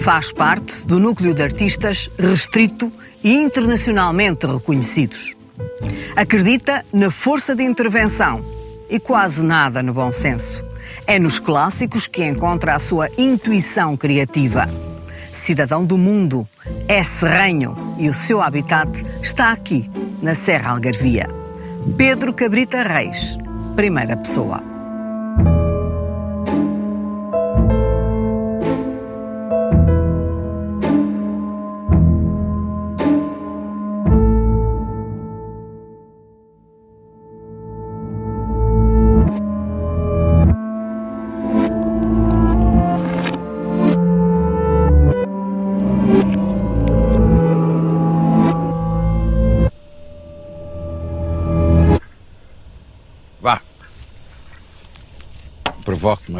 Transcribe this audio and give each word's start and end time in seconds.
Faz 0.00 0.32
parte 0.32 0.86
do 0.86 0.98
núcleo 0.98 1.34
de 1.34 1.42
artistas 1.42 2.10
restrito 2.18 2.90
e 3.22 3.34
internacionalmente 3.34 4.46
reconhecidos. 4.46 5.36
Acredita 6.16 6.84
na 6.92 7.10
força 7.10 7.54
de 7.54 7.62
intervenção 7.62 8.44
e 8.88 8.98
quase 8.98 9.42
nada 9.42 9.82
no 9.82 9.92
bom 9.92 10.12
senso. 10.12 10.64
É 11.06 11.18
nos 11.18 11.38
clássicos 11.38 12.06
que 12.06 12.24
encontra 12.24 12.74
a 12.74 12.78
sua 12.78 13.08
intuição 13.18 13.96
criativa. 13.96 14.66
Cidadão 15.32 15.84
do 15.84 15.98
mundo, 15.98 16.46
é 16.86 17.02
serranho 17.02 17.96
e 17.98 18.08
o 18.08 18.14
seu 18.14 18.40
habitat 18.40 18.90
está 19.22 19.52
aqui, 19.52 19.90
na 20.22 20.34
Serra 20.34 20.72
Algarvia. 20.72 21.26
Pedro 21.96 22.32
Cabrita 22.32 22.82
Reis, 22.82 23.36
primeira 23.76 24.16
pessoa. 24.16 24.67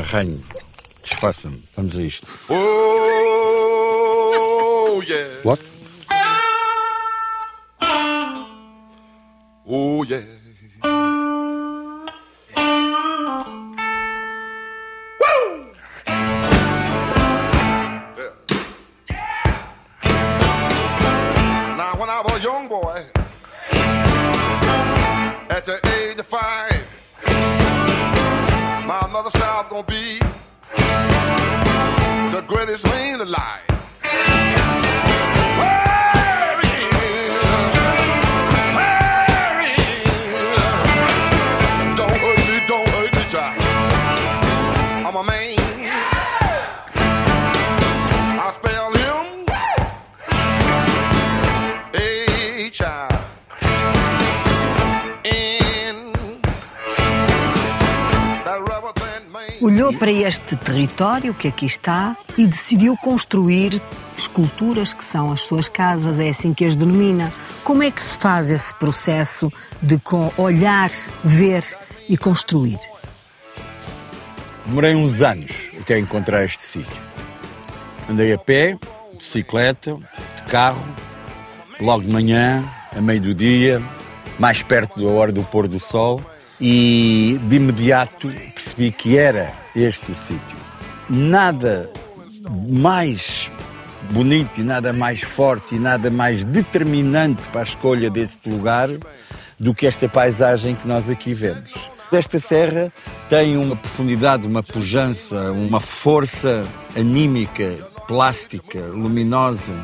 Arranhe-me, 0.09 0.43
desfaça-me. 1.03 1.63
Vamos 1.77 1.97
a 1.97 2.03
isto. 2.03 2.27
Oh, 2.49 2.57
yeah. 5.07 5.29
What? 5.45 5.61
Oh, 9.67 10.03
yeah. 10.05 10.25
Território 60.79 61.35
que 61.35 61.49
aqui 61.49 61.67
está 61.67 62.17
e 62.37 62.47
decidiu 62.47 62.97
construir 62.97 63.83
esculturas 64.17 64.95
que 64.95 65.05
são 65.05 65.33
as 65.33 65.41
suas 65.41 65.69
casas, 65.69 66.21
é 66.21 66.29
assim 66.29 66.55
que 66.55 66.65
as 66.65 66.77
denomina. 66.77 67.33
Como 67.65 67.83
é 67.83 67.91
que 67.91 68.01
se 68.01 68.17
faz 68.17 68.49
esse 68.49 68.73
processo 68.75 69.53
de 69.83 70.01
olhar, 70.37 70.89
ver 71.25 71.65
e 72.09 72.17
construir? 72.17 72.79
Demorei 74.67 74.95
uns 74.95 75.21
anos 75.21 75.51
até 75.81 75.99
encontrar 75.99 76.45
este 76.45 76.63
sítio. 76.63 77.03
Andei 78.09 78.33
a 78.33 78.39
pé, 78.39 78.75
de 79.13 79.19
bicicleta, 79.19 79.97
de 80.37 80.43
carro, 80.43 80.85
logo 81.81 82.05
de 82.05 82.11
manhã, 82.11 82.65
a 82.97 83.01
meio 83.01 83.21
do 83.21 83.35
dia, 83.35 83.83
mais 84.39 84.63
perto 84.63 85.03
da 85.03 85.09
hora 85.09 85.33
do 85.33 85.43
pôr 85.43 85.67
do 85.67 85.81
sol, 85.81 86.23
e 86.61 87.41
de 87.49 87.57
imediato 87.57 88.29
percebi 88.55 88.93
que 88.93 89.19
era 89.19 89.53
este 89.75 90.13
o 90.13 90.15
sítio. 90.15 90.68
Nada 91.09 91.91
mais 92.69 93.51
bonito 94.11 94.61
e 94.61 94.63
nada 94.63 94.93
mais 94.93 95.23
forte 95.23 95.75
e 95.75 95.79
nada 95.79 96.11
mais 96.11 96.45
determinante 96.45 97.49
para 97.49 97.63
a 97.63 97.65
escolha 97.65 98.11
deste 98.11 98.49
lugar 98.49 98.89
do 99.59 99.75
que 99.75 99.87
esta 99.87 100.09
paisagem 100.09 100.75
que 100.75 100.87
nós 100.87 101.09
aqui 101.09 101.33
vemos. 101.33 101.73
Esta 102.13 102.39
serra 102.39 102.93
tem 103.29 103.57
uma 103.57 103.77
profundidade, 103.77 104.47
uma 104.47 104.63
pujança, 104.63 105.51
uma 105.53 105.81
força 105.81 106.67
anímica, 106.97 107.77
plástica, 108.07 108.79
luminosa, 108.79 109.75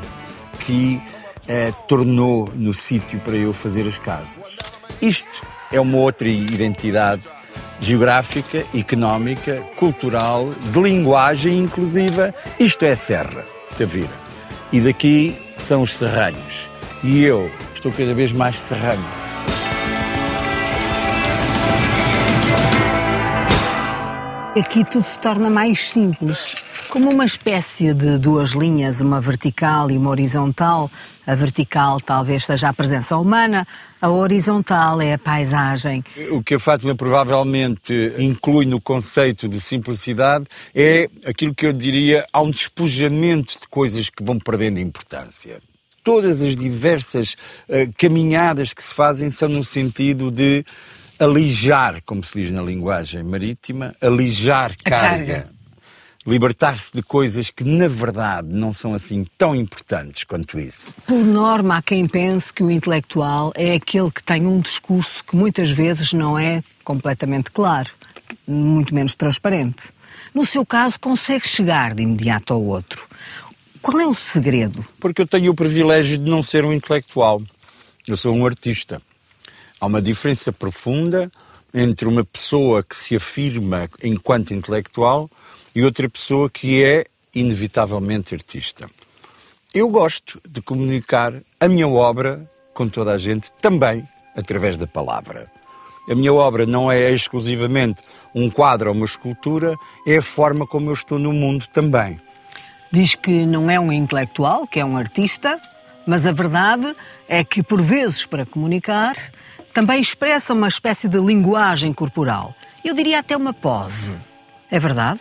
que 0.61 1.01
eh, 1.47 1.73
tornou 1.89 2.51
no 2.55 2.73
sítio 2.73 3.19
para 3.21 3.37
eu 3.37 3.53
fazer 3.53 3.87
as 3.87 3.99
casas. 3.99 4.57
Isto 5.03 5.43
é 5.71 5.81
uma 5.81 5.99
outra 5.99 6.29
identidade 6.29 7.23
geográfica, 7.81 8.65
económica, 8.75 9.63
cultural, 9.77 10.53
de 10.73 10.81
linguagem 10.81 11.59
inclusiva. 11.59 12.35
Isto 12.59 12.85
é 12.85 12.95
Serra, 12.95 13.45
Tavira. 13.77 14.25
E 14.73 14.81
daqui 14.81 15.37
são 15.61 15.83
os 15.83 15.93
serranhos. 15.93 16.69
E 17.03 17.23
eu 17.23 17.51
estou 17.75 17.93
cada 17.93 18.15
vez 18.15 18.33
mais 18.33 18.59
serranho. 18.59 19.05
Aqui 24.59 24.85
tudo 24.85 25.03
se 25.03 25.19
torna 25.19 25.51
mais 25.51 25.91
simples, 25.91 26.55
como 26.89 27.13
uma 27.13 27.25
espécie 27.25 27.93
de 27.93 28.19
duas 28.19 28.51
linhas, 28.51 29.01
uma 29.01 29.21
vertical 29.21 29.91
e 29.91 29.97
uma 29.97 30.11
horizontal. 30.11 30.91
A 31.27 31.35
vertical 31.35 32.01
talvez 32.01 32.45
seja 32.45 32.69
a 32.69 32.73
presença 32.73 33.17
humana, 33.17 33.67
a 34.01 34.11
horizontal 34.11 35.01
é 35.01 35.15
a 35.15 35.19
paisagem. 35.19 36.05
O 36.31 36.43
que 36.43 36.55
a 36.55 36.61
Fátima 36.61 36.95
provavelmente 36.95 38.13
inclui 38.19 38.67
no 38.67 38.81
conceito 38.81 39.49
de 39.49 39.61
simplicidade 39.61 40.47
é 40.75 41.09
aquilo 41.25 41.55
que 41.55 41.67
eu 41.67 41.73
diria 41.73 42.27
há 42.33 42.43
um 42.43 42.51
despojamento 42.51 43.59
de 43.61 43.67
coisas 43.69 44.11
que 44.11 44.23
vão 44.23 44.39
perdendo 44.39 44.79
importância. 44.79 45.59
Todas 46.03 46.43
as 46.43 46.55
diversas 46.55 47.37
eh, 47.69 47.89
caminhadas 47.97 48.75
que 48.75 48.83
se 48.83 48.93
fazem 48.93 49.31
são 49.31 49.49
no 49.49 49.65
sentido 49.65 50.31
de 50.31 50.65
alijar, 51.19 52.03
como 52.05 52.23
se 52.23 52.43
diz 52.43 52.53
na 52.53 52.61
linguagem 52.61 53.23
marítima, 53.23 53.95
alijar 54.01 54.77
carga. 54.85 55.27
carga. 55.27 55.54
Libertar-se 56.27 56.91
de 56.93 57.03
coisas 57.03 57.51
que, 57.51 57.63
na 57.65 57.87
verdade, 57.87 58.49
não 58.49 58.73
são 58.73 58.95
assim 58.95 59.27
tão 59.37 59.55
importantes 59.55 60.25
quanto 60.25 60.59
isso. 60.59 60.93
Por 61.07 61.23
norma, 61.23 61.77
há 61.77 61.83
quem 61.83 62.09
pense 62.09 62.51
que 62.51 62.63
o 62.63 62.71
intelectual 62.71 63.53
é 63.55 63.75
aquele 63.75 64.11
que 64.11 64.23
tem 64.23 64.47
um 64.47 64.59
discurso 64.59 65.23
que 65.23 65.37
muitas 65.37 65.71
vezes 65.71 66.15
não 66.15 66.39
é 66.39 66.65
completamente 66.83 67.51
claro, 67.51 67.91
muito 68.49 68.95
menos 68.95 69.15
transparente. 69.15 69.93
No 70.35 70.47
seu 70.47 70.65
caso, 70.65 70.99
consegue 70.99 71.47
chegar 71.47 71.95
de 71.95 72.03
imediato 72.03 72.55
ao 72.55 72.63
outro. 72.63 73.07
Qual 73.83 74.01
é 74.01 74.07
o 74.07 74.15
segredo? 74.15 74.83
Porque 74.99 75.21
eu 75.21 75.29
tenho 75.29 75.53
o 75.53 75.55
privilégio 75.55 76.17
de 76.17 76.25
não 76.25 76.43
ser 76.43 76.65
um 76.65 76.73
intelectual. 76.73 77.43
Eu 78.09 78.17
sou 78.17 78.35
um 78.35 78.47
artista. 78.47 79.01
Há 79.79 79.85
uma 79.85 80.01
diferença 80.01 80.51
profunda 80.51 81.31
entre 81.75 82.09
uma 82.09 82.25
pessoa 82.25 82.83
que 82.83 82.97
se 82.97 83.15
afirma 83.15 83.91
enquanto 84.03 84.55
intelectual 84.55 85.29
e 85.75 85.83
outra 85.83 86.09
pessoa 86.09 86.49
que 86.49 86.83
é 86.83 87.07
inevitavelmente 87.35 88.35
artista. 88.35 88.89
Eu 89.75 89.89
gosto 89.89 90.41
de 90.49 90.63
comunicar 90.63 91.33
a 91.59 91.69
minha 91.69 91.89
obra 91.89 92.41
com 92.73 92.89
toda 92.89 93.13
a 93.13 93.19
gente, 93.19 93.51
também 93.61 94.07
através 94.37 94.77
da 94.77 94.87
palavra. 94.87 95.47
A 96.09 96.15
minha 96.15 96.33
obra 96.33 96.67
não 96.67 96.93
é 96.93 97.11
exclusivamente 97.13 98.03
um 98.35 98.51
quadro 98.51 98.91
ou 98.91 98.97
uma 98.97 99.07
escultura, 99.07 99.75
é 100.07 100.19
a 100.19 100.23
forma 100.23 100.67
como 100.67 100.91
eu 100.91 100.95
estou 100.95 101.19
no 101.19 101.33
mundo 101.33 101.67
também. 101.73 102.21
Diz 102.93 103.15
que 103.15 103.47
não 103.47 103.71
é 103.71 103.81
um 103.81 103.93
intelectual, 103.93 104.67
que 104.67 104.79
é 104.79 104.85
um 104.85 104.97
artista, 104.97 105.59
mas 106.07 106.27
a 106.27 106.33
verdade 106.33 106.95
é 107.29 107.43
que, 107.43 107.63
por 107.63 107.81
vezes, 107.81 108.27
para 108.27 108.45
comunicar, 108.45 109.17
também 109.73 110.01
expressa 110.01 110.53
uma 110.53 110.69
espécie 110.69 111.09
de 111.09 111.19
linguagem 111.19 111.93
corporal. 111.93 112.55
Eu 112.85 112.95
diria 112.95 113.21
até 113.21 113.37
uma 113.37 113.53
pose. 113.53 114.17
É 114.71 114.79
verdade? 114.79 115.21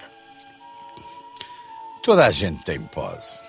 Toda 2.04 2.26
a 2.26 2.32
gente 2.32 2.62
tem 2.66 2.82
pose. 2.82 3.40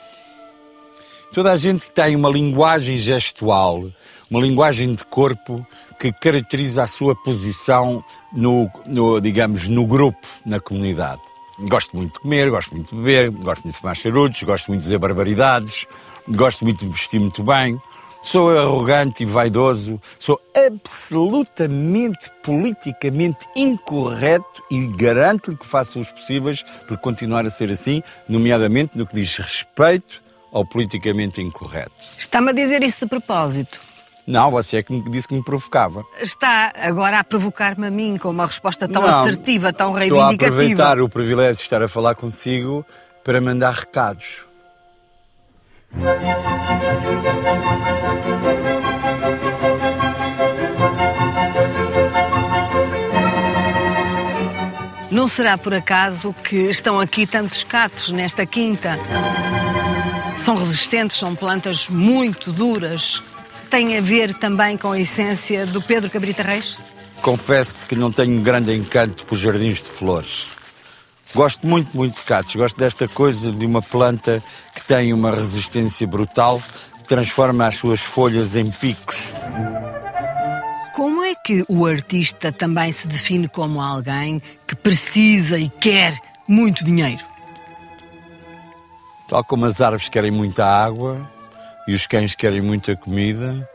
Toda 1.34 1.50
a 1.50 1.56
gente 1.56 1.90
tem 1.90 2.14
uma 2.14 2.28
linguagem 2.28 2.96
gestual, 2.98 3.82
uma 4.30 4.40
linguagem 4.40 4.94
de 4.94 5.04
corpo 5.04 5.66
que 5.98 6.12
caracteriza 6.12 6.84
a 6.84 6.86
sua 6.86 7.16
posição 7.16 8.04
no, 8.32 8.70
no, 8.86 9.20
digamos, 9.20 9.66
no 9.66 9.84
grupo, 9.84 10.24
na 10.46 10.60
comunidade. 10.60 11.20
Gosto 11.58 11.96
muito 11.96 12.12
de 12.12 12.20
comer, 12.20 12.48
gosto 12.48 12.76
muito 12.76 12.94
de 12.94 13.02
beber, 13.02 13.30
gosto 13.30 13.64
muito 13.64 13.74
de 13.74 13.80
fumar 13.80 13.96
charutos, 13.96 14.42
gosto 14.44 14.68
muito 14.68 14.82
de 14.82 14.84
dizer 14.84 14.98
barbaridades, 14.98 15.84
gosto 16.28 16.64
muito 16.64 16.84
de 16.84 16.92
vestir 16.92 17.18
muito 17.18 17.42
bem. 17.42 17.76
Sou 18.24 18.50
arrogante 18.58 19.22
e 19.22 19.26
vaidoso, 19.26 20.00
sou 20.18 20.40
absolutamente 20.66 22.30
politicamente 22.42 23.46
incorreto 23.54 24.62
e 24.70 24.86
garanto-lhe 24.96 25.56
que 25.56 25.66
faço 25.66 26.00
os 26.00 26.08
possíveis 26.08 26.64
por 26.88 26.96
continuar 26.98 27.46
a 27.46 27.50
ser 27.50 27.70
assim, 27.70 28.02
nomeadamente 28.28 28.96
no 28.96 29.06
que 29.06 29.14
diz 29.14 29.36
respeito 29.36 30.22
ao 30.52 30.64
politicamente 30.64 31.42
incorreto. 31.42 31.92
Está-me 32.18 32.50
a 32.50 32.52
dizer 32.54 32.82
isso 32.82 33.00
de 33.00 33.06
propósito. 33.06 33.78
Não, 34.26 34.50
você 34.50 34.78
é 34.78 34.82
que 34.82 34.92
me 34.92 35.10
disse 35.10 35.28
que 35.28 35.34
me 35.34 35.44
provocava. 35.44 36.02
Está 36.18 36.72
agora 36.74 37.18
a 37.18 37.24
provocar-me 37.24 37.86
a 37.86 37.90
mim 37.90 38.16
com 38.16 38.30
uma 38.30 38.46
resposta 38.46 38.88
tão 38.88 39.02
Não, 39.02 39.20
assertiva, 39.20 39.70
tão 39.70 39.88
Estou 39.98 40.18
a 40.18 40.24
reivindicativa. 40.28 40.46
aproveitar 40.56 41.00
o 41.00 41.08
privilégio 41.10 41.56
de 41.56 41.62
estar 41.62 41.82
a 41.82 41.88
falar 41.88 42.14
consigo 42.14 42.84
para 43.22 43.38
mandar 43.38 43.74
recados. 43.74 44.38
Não 55.10 55.28
será 55.28 55.56
por 55.56 55.72
acaso 55.72 56.34
que 56.44 56.56
estão 56.56 56.98
aqui 56.98 57.26
tantos 57.26 57.62
catos 57.62 58.10
nesta 58.10 58.44
quinta? 58.44 58.98
São 60.36 60.56
resistentes, 60.56 61.16
são 61.16 61.34
plantas 61.34 61.88
muito 61.88 62.52
duras. 62.52 63.22
Tem 63.70 63.96
a 63.96 64.00
ver 64.00 64.34
também 64.34 64.76
com 64.76 64.92
a 64.92 65.00
essência 65.00 65.64
do 65.64 65.80
Pedro 65.80 66.10
Cabrita 66.10 66.42
Reis? 66.42 66.76
Confesso 67.22 67.86
que 67.86 67.94
não 67.94 68.12
tenho 68.12 68.42
grande 68.42 68.76
encanto 68.76 69.24
por 69.24 69.38
jardins 69.38 69.80
de 69.82 69.88
flores. 69.88 70.53
Gosto 71.34 71.66
muito, 71.66 71.96
muito 71.96 72.16
de 72.16 72.22
catos. 72.22 72.54
Gosto 72.54 72.78
desta 72.78 73.08
coisa 73.08 73.50
de 73.50 73.66
uma 73.66 73.82
planta 73.82 74.42
que 74.72 74.84
tem 74.84 75.12
uma 75.12 75.34
resistência 75.34 76.06
brutal, 76.06 76.62
que 76.98 77.04
transforma 77.04 77.66
as 77.66 77.74
suas 77.74 78.00
folhas 78.00 78.54
em 78.54 78.70
picos. 78.70 79.16
Como 80.94 81.24
é 81.24 81.34
que 81.34 81.64
o 81.68 81.84
artista 81.86 82.52
também 82.52 82.92
se 82.92 83.08
define 83.08 83.48
como 83.48 83.80
alguém 83.80 84.40
que 84.66 84.76
precisa 84.76 85.58
e 85.58 85.68
quer 85.68 86.16
muito 86.46 86.84
dinheiro? 86.84 87.24
Tal 89.28 89.42
como 89.42 89.66
as 89.66 89.80
árvores 89.80 90.08
querem 90.08 90.30
muita 90.30 90.64
água 90.64 91.28
e 91.88 91.94
os 91.94 92.06
cães 92.06 92.36
querem 92.36 92.62
muita 92.62 92.94
comida 92.94 93.68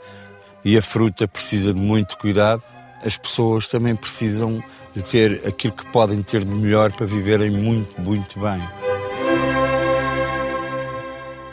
e 0.64 0.78
a 0.78 0.82
fruta 0.82 1.28
precisa 1.28 1.74
de 1.74 1.80
muito 1.80 2.18
cuidado, 2.18 2.64
as 3.04 3.18
pessoas 3.18 3.68
também 3.68 3.96
precisam 3.96 4.64
de 4.96 5.04
ter 5.04 5.48
aquilo 5.48 5.74
que 5.74 5.86
podem 5.88 6.22
ter 6.22 6.44
de 6.44 6.56
melhor 6.56 6.92
para 6.92 7.06
viverem 7.06 7.52
muito, 7.52 8.00
muito 8.02 8.40
bem. 8.40 8.62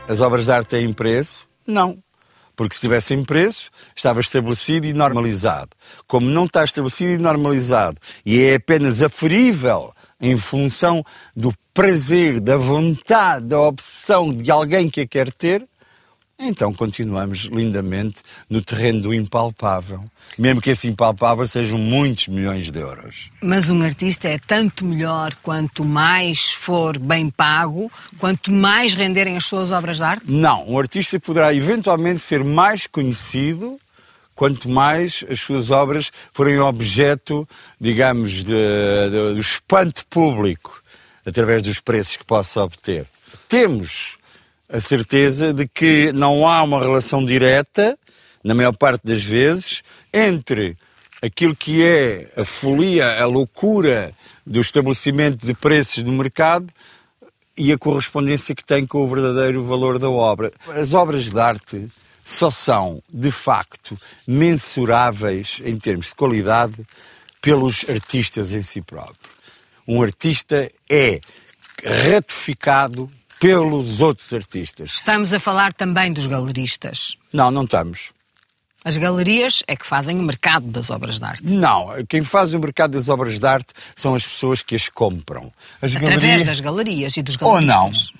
As 0.08 0.20
obras 0.20 0.44
de 0.44 0.52
arte 0.52 0.68
têm 0.68 0.92
preço? 0.92 1.46
Não. 1.66 1.98
Porque 2.54 2.74
se 2.74 2.80
tivessem 2.80 3.22
preço, 3.22 3.70
estava 3.94 4.20
estabelecido 4.20 4.86
e 4.86 4.94
normalizado. 4.94 5.70
Como 6.06 6.28
não 6.30 6.44
está 6.44 6.64
estabelecido 6.64 7.12
e 7.12 7.18
normalizado 7.18 7.98
e 8.24 8.42
é 8.42 8.54
apenas 8.54 9.02
aferível 9.02 9.92
em 10.20 10.38
função 10.38 11.04
do 11.34 11.52
prazer, 11.74 12.40
da 12.40 12.56
vontade, 12.56 13.46
da 13.46 13.60
opção 13.60 14.32
de 14.32 14.50
alguém 14.50 14.88
que 14.88 15.02
a 15.02 15.06
quer 15.06 15.30
ter, 15.30 15.66
então 16.38 16.72
continuamos 16.72 17.48
lindamente 17.52 18.16
no 18.48 18.62
terreno 18.62 19.02
do 19.02 19.14
impalpável. 19.14 20.00
Mesmo 20.38 20.60
que 20.60 20.70
esse 20.70 20.86
impalpável 20.86 21.46
sejam 21.48 21.78
muitos 21.78 22.28
milhões 22.28 22.70
de 22.70 22.78
euros. 22.78 23.30
Mas 23.40 23.70
um 23.70 23.82
artista 23.82 24.28
é 24.28 24.38
tanto 24.38 24.84
melhor 24.84 25.34
quanto 25.42 25.84
mais 25.84 26.52
for 26.52 26.98
bem 26.98 27.30
pago, 27.30 27.90
quanto 28.18 28.52
mais 28.52 28.94
renderem 28.94 29.36
as 29.36 29.46
suas 29.46 29.70
obras 29.70 29.96
de 29.96 30.02
arte? 30.02 30.24
Não, 30.30 30.68
um 30.68 30.78
artista 30.78 31.18
poderá 31.18 31.54
eventualmente 31.54 32.20
ser 32.20 32.44
mais 32.44 32.86
conhecido 32.86 33.78
quanto 34.34 34.68
mais 34.68 35.24
as 35.30 35.40
suas 35.40 35.70
obras 35.70 36.12
forem 36.30 36.60
objeto, 36.60 37.48
digamos, 37.80 38.44
de, 38.44 38.44
de, 38.44 39.34
do 39.34 39.40
espanto 39.40 40.04
público 40.06 40.82
através 41.24 41.62
dos 41.62 41.80
preços 41.80 42.16
que 42.16 42.24
possa 42.24 42.62
obter. 42.62 43.06
Temos 43.48 44.15
a 44.68 44.80
certeza 44.80 45.52
de 45.52 45.66
que 45.68 46.12
não 46.12 46.46
há 46.46 46.62
uma 46.62 46.80
relação 46.80 47.24
direta, 47.24 47.98
na 48.42 48.54
maior 48.54 48.72
parte 48.72 49.02
das 49.04 49.22
vezes, 49.22 49.82
entre 50.12 50.76
aquilo 51.22 51.54
que 51.54 51.84
é 51.84 52.30
a 52.36 52.44
folia, 52.44 53.20
a 53.20 53.26
loucura 53.26 54.12
do 54.46 54.60
estabelecimento 54.60 55.46
de 55.46 55.54
preços 55.54 56.04
no 56.04 56.12
mercado 56.12 56.66
e 57.56 57.72
a 57.72 57.78
correspondência 57.78 58.54
que 58.54 58.64
tem 58.64 58.86
com 58.86 59.02
o 59.02 59.08
verdadeiro 59.08 59.64
valor 59.64 59.98
da 59.98 60.10
obra. 60.10 60.52
As 60.68 60.92
obras 60.94 61.28
de 61.28 61.38
arte 61.38 61.88
só 62.24 62.50
são, 62.50 63.02
de 63.08 63.30
facto, 63.30 63.96
mensuráveis 64.26 65.60
em 65.64 65.76
termos 65.76 66.08
de 66.08 66.14
qualidade 66.14 66.84
pelos 67.40 67.88
artistas 67.88 68.52
em 68.52 68.62
si 68.62 68.82
próprio. 68.82 69.30
Um 69.86 70.02
artista 70.02 70.70
é 70.90 71.20
ratificado 71.84 73.10
pelos 73.40 74.00
outros 74.00 74.32
artistas. 74.32 74.92
Estamos 74.94 75.32
a 75.32 75.40
falar 75.40 75.72
também 75.72 76.12
dos 76.12 76.26
galeristas. 76.26 77.16
Não, 77.32 77.50
não 77.50 77.64
estamos. 77.64 78.10
As 78.84 78.96
galerias 78.96 79.62
é 79.66 79.74
que 79.74 79.84
fazem 79.86 80.18
o 80.18 80.22
mercado 80.22 80.66
das 80.68 80.90
obras 80.90 81.18
de 81.18 81.24
arte. 81.24 81.42
Não, 81.44 81.88
quem 82.08 82.22
faz 82.22 82.54
o 82.54 82.58
mercado 82.60 82.92
das 82.92 83.08
obras 83.08 83.38
de 83.40 83.46
arte 83.46 83.74
são 83.96 84.14
as 84.14 84.24
pessoas 84.24 84.62
que 84.62 84.76
as 84.76 84.88
compram. 84.88 85.52
As 85.82 85.94
Através 85.96 86.20
galerias 86.20 86.44
das 86.46 86.60
galerias 86.60 87.16
e 87.16 87.22
dos 87.22 87.36
Ou 87.40 87.60
não. 87.60 87.76
galeristas. 87.90 88.12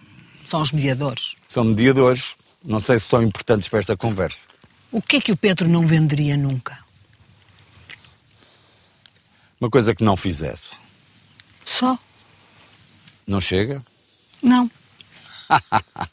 São 0.45 0.61
os 0.61 0.73
mediadores. 0.73 1.35
são 1.49 1.65
mediadores. 1.65 2.35
Não 2.65 2.81
sei 2.81 2.99
se 2.99 3.07
são 3.07 3.23
importantes 3.23 3.69
para 3.69 3.79
esta 3.79 3.97
conversa. 3.97 4.41
O 4.91 5.01
que 5.01 5.17
é 5.17 5.21
que 5.21 5.31
o 5.33 5.37
Pedro 5.37 5.69
não 5.69 5.87
venderia 5.87 6.37
nunca? 6.37 6.79
Uma 9.61 9.71
coisa 9.71 9.95
que 9.95 10.05
não 10.05 10.17
fizesse. 10.17 10.77
Só? 11.65 11.99
Não 13.27 13.41
chega? 13.41 13.83
Não. 14.43 14.71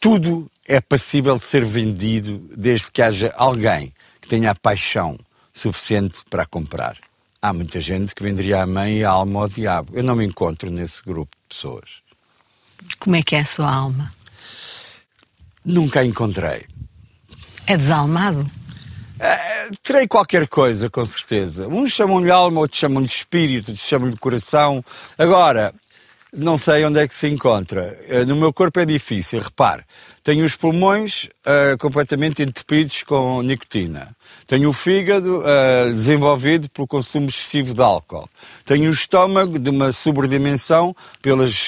Tudo 0.00 0.50
é 0.66 0.80
passível 0.80 1.38
de 1.38 1.44
ser 1.44 1.64
vendido 1.64 2.38
desde 2.56 2.90
que 2.90 3.02
haja 3.02 3.34
alguém 3.36 3.92
que 4.20 4.28
tenha 4.28 4.50
a 4.50 4.54
paixão 4.54 5.18
suficiente 5.52 6.20
para 6.30 6.46
comprar. 6.46 6.96
Há 7.42 7.52
muita 7.52 7.80
gente 7.80 8.14
que 8.14 8.22
venderia 8.22 8.62
a 8.62 8.66
mãe 8.66 8.98
e 8.98 9.04
a 9.04 9.10
alma 9.10 9.40
ao 9.40 9.48
diabo. 9.48 9.92
Eu 9.94 10.02
não 10.02 10.16
me 10.16 10.24
encontro 10.24 10.70
nesse 10.70 11.02
grupo 11.02 11.36
de 11.36 11.54
pessoas. 11.54 12.02
Como 12.98 13.16
é 13.16 13.22
que 13.22 13.36
é 13.36 13.40
a 13.40 13.46
sua 13.46 13.72
alma? 13.72 14.10
Nunca 15.64 16.00
a 16.00 16.04
encontrei. 16.04 16.66
É 17.66 17.76
desalmado? 17.76 18.50
Eh, 19.18 19.68
terei 19.82 20.08
qualquer 20.08 20.48
coisa, 20.48 20.88
com 20.88 21.04
certeza. 21.04 21.68
Uns 21.68 21.92
chamam-lhe 21.92 22.30
alma, 22.30 22.60
outros 22.60 22.80
chamam-lhe 22.80 23.06
espírito, 23.06 23.70
outros 23.70 23.86
chamam-lhe 23.86 24.16
coração. 24.16 24.82
Agora, 25.18 25.74
não 26.32 26.56
sei 26.58 26.84
onde 26.84 27.00
é 27.00 27.08
que 27.08 27.14
se 27.14 27.28
encontra. 27.28 27.96
Eh, 28.08 28.24
No 28.24 28.36
meu 28.36 28.52
corpo 28.52 28.80
é 28.80 28.86
difícil, 28.86 29.40
repare. 29.40 29.82
Tenho 30.22 30.44
os 30.44 30.54
pulmões 30.54 31.28
eh, 31.44 31.76
completamente 31.78 32.42
entupidos 32.42 33.02
com 33.02 33.42
nicotina. 33.42 34.14
Tenho 34.46 34.70
o 34.70 34.72
fígado 34.72 35.42
eh, 35.46 35.90
desenvolvido 35.92 36.68
pelo 36.70 36.86
consumo 36.86 37.28
excessivo 37.28 37.72
de 37.72 37.82
álcool. 37.82 38.28
Tenho 38.64 38.90
o 38.90 38.92
estômago 38.92 39.58
de 39.58 39.70
uma 39.70 39.92
sobredimensão 39.92 40.94
pelas 41.22 41.66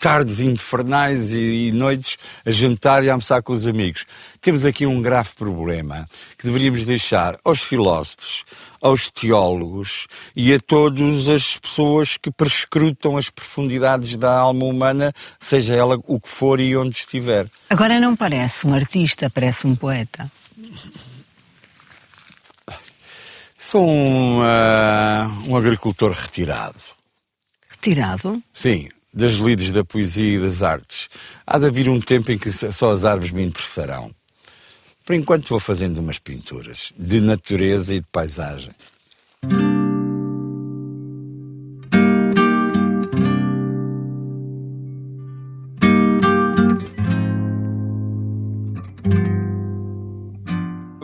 tardes 0.00 0.40
infernais 0.40 1.30
e, 1.30 1.68
e 1.68 1.72
noites 1.72 2.16
a 2.46 2.50
jantar 2.50 3.04
e 3.04 3.10
a 3.10 3.12
almoçar 3.12 3.42
com 3.42 3.52
os 3.52 3.66
amigos. 3.66 4.06
Temos 4.40 4.64
aqui 4.64 4.86
um 4.86 5.02
grave 5.02 5.28
problema 5.36 6.06
que 6.38 6.46
deveríamos 6.46 6.84
deixar 6.84 7.36
aos 7.44 7.60
filósofos, 7.60 8.44
aos 8.80 9.08
teólogos 9.08 10.08
e 10.34 10.52
a 10.52 10.58
todas 10.58 11.28
as 11.28 11.56
pessoas 11.56 12.16
que 12.16 12.30
perscrutam 12.30 13.16
as 13.16 13.30
profundidades 13.30 14.16
da 14.16 14.38
alma 14.38 14.64
humana, 14.64 15.12
seja 15.38 15.74
ela 15.74 15.98
o 16.06 16.18
que 16.18 16.28
for 16.28 16.58
e 16.60 16.76
onde 16.76 16.96
estiver. 16.96 17.46
Agora 17.70 18.00
não 18.00 18.16
parece 18.16 18.66
um 18.66 18.74
artista, 18.74 19.30
parece 19.30 19.66
um 19.66 19.76
poeta. 19.76 20.30
Sou 23.72 23.88
um, 23.88 24.42
ah, 24.42 25.30
um 25.48 25.56
agricultor 25.56 26.10
retirado. 26.12 26.76
Retirado? 27.70 28.42
Sim, 28.52 28.90
das 29.14 29.32
lides 29.32 29.72
da 29.72 29.82
poesia 29.82 30.36
e 30.36 30.38
das 30.38 30.62
artes. 30.62 31.08
Há 31.46 31.58
de 31.58 31.68
haver 31.68 31.88
um 31.88 31.98
tempo 31.98 32.30
em 32.30 32.36
que 32.36 32.52
só 32.52 32.92
as 32.92 33.06
árvores 33.06 33.32
me 33.32 33.42
interessarão. 33.42 34.14
Por 35.06 35.14
enquanto 35.14 35.48
vou 35.48 35.58
fazendo 35.58 36.00
umas 36.00 36.18
pinturas 36.18 36.92
de 36.98 37.22
natureza 37.22 37.94
e 37.94 38.00
de 38.00 38.06
paisagem. 38.12 38.72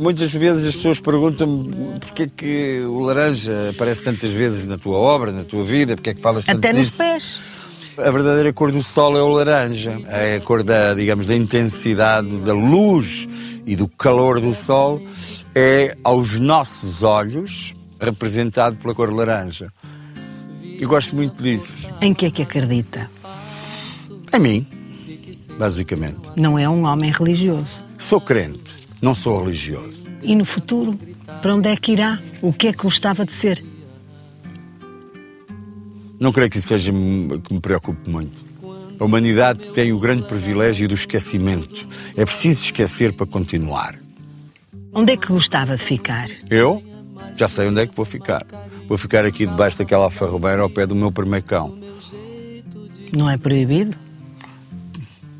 Muitas 0.00 0.30
vezes 0.32 0.64
as 0.66 0.76
pessoas 0.76 1.00
perguntam-me 1.00 1.98
porque 2.00 2.22
é 2.24 2.26
que 2.28 2.80
o 2.86 3.00
laranja 3.00 3.70
aparece 3.70 4.02
tantas 4.02 4.30
vezes 4.30 4.64
na 4.64 4.78
tua 4.78 4.96
obra, 4.96 5.32
na 5.32 5.42
tua 5.44 5.64
vida, 5.64 5.96
porque 5.96 6.10
é 6.10 6.14
que 6.14 6.20
falas 6.22 6.44
tanto 6.44 6.58
Até 6.58 6.72
nos 6.72 6.86
disso. 6.86 6.98
pés. 6.98 7.40
A 7.96 8.10
verdadeira 8.12 8.52
cor 8.52 8.70
do 8.70 8.82
sol 8.82 9.16
é 9.18 9.22
o 9.22 9.28
laranja. 9.28 10.00
É 10.06 10.36
a 10.36 10.40
cor 10.40 10.62
da, 10.62 10.94
digamos, 10.94 11.26
da 11.26 11.34
intensidade 11.34 12.28
da 12.42 12.52
luz 12.52 13.28
e 13.66 13.74
do 13.74 13.88
calor 13.88 14.40
do 14.40 14.54
sol. 14.54 15.02
É 15.54 15.96
aos 16.04 16.38
nossos 16.38 17.02
olhos 17.02 17.74
representado 18.00 18.76
pela 18.76 18.94
cor 18.94 19.12
laranja. 19.12 19.72
Eu 20.78 20.88
gosto 20.88 21.16
muito 21.16 21.42
disso. 21.42 21.88
Em 22.00 22.14
que 22.14 22.26
é 22.26 22.30
que 22.30 22.42
acredita? 22.42 23.10
A 24.30 24.38
mim, 24.38 24.64
basicamente. 25.58 26.20
Não 26.36 26.56
é 26.56 26.68
um 26.68 26.84
homem 26.84 27.10
religioso. 27.10 27.66
Sou 27.98 28.20
crente, 28.20 28.77
não 29.00 29.14
sou 29.14 29.42
religioso. 29.42 30.02
E 30.22 30.34
no 30.34 30.44
futuro, 30.44 30.98
para 31.40 31.54
onde 31.54 31.68
é 31.68 31.76
que 31.76 31.92
irá? 31.92 32.18
O 32.42 32.52
que 32.52 32.68
é 32.68 32.72
que 32.72 32.82
gostava 32.82 33.24
de 33.24 33.32
ser? 33.32 33.64
Não 36.18 36.32
creio 36.32 36.50
que 36.50 36.58
isso 36.58 36.68
seja 36.68 36.90
que 36.90 37.54
me 37.54 37.60
preocupe 37.60 38.10
muito. 38.10 38.44
A 38.98 39.04
humanidade 39.04 39.68
tem 39.70 39.92
o 39.92 40.00
grande 40.00 40.24
privilégio 40.24 40.88
do 40.88 40.94
esquecimento. 40.94 41.86
É 42.16 42.24
preciso 42.24 42.64
esquecer 42.64 43.12
para 43.12 43.26
continuar. 43.26 43.96
Onde 44.92 45.12
é 45.12 45.16
que 45.16 45.28
gostava 45.28 45.76
de 45.76 45.82
ficar? 45.84 46.28
Eu 46.50 46.82
já 47.36 47.48
sei 47.48 47.68
onde 47.68 47.80
é 47.80 47.86
que 47.86 47.94
vou 47.94 48.04
ficar. 48.04 48.44
Vou 48.88 48.98
ficar 48.98 49.24
aqui 49.24 49.46
debaixo 49.46 49.78
daquela 49.78 50.04
alfarrobeira 50.04 50.62
ao 50.62 50.68
pé 50.68 50.86
do 50.86 50.96
meu 50.96 51.12
primeiro 51.12 51.44
cão. 51.44 51.78
Não 53.16 53.30
é 53.30 53.36
proibido? 53.36 53.96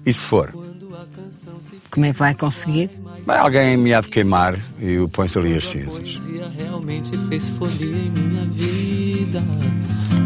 E 0.06 0.12
se 0.12 0.20
for? 0.20 0.54
Como 1.90 2.06
é 2.06 2.12
que 2.12 2.18
vai 2.18 2.34
conseguir? 2.34 2.90
Bem, 3.28 3.36
alguém 3.36 3.76
me 3.76 3.92
há 3.92 4.00
de 4.00 4.08
queimar 4.08 4.58
e 4.80 4.92
eu 4.92 5.06
põe-se 5.06 5.36
ali 5.36 5.54
as 5.54 5.68
cinzas. 5.68 5.98
poesia 5.98 6.50
realmente 6.56 7.14
fez 7.28 7.46
folia 7.50 7.94
em 7.94 8.08
minha 8.08 8.46
vida. 8.46 9.42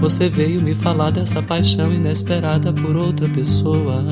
Você 0.01 0.29
veio 0.29 0.63
me 0.63 0.73
falar 0.73 1.11
dessa 1.11 1.43
paixão 1.43 1.93
inesperada 1.93 2.73
por 2.73 2.95
outra 2.95 3.29
pessoa. 3.29 4.05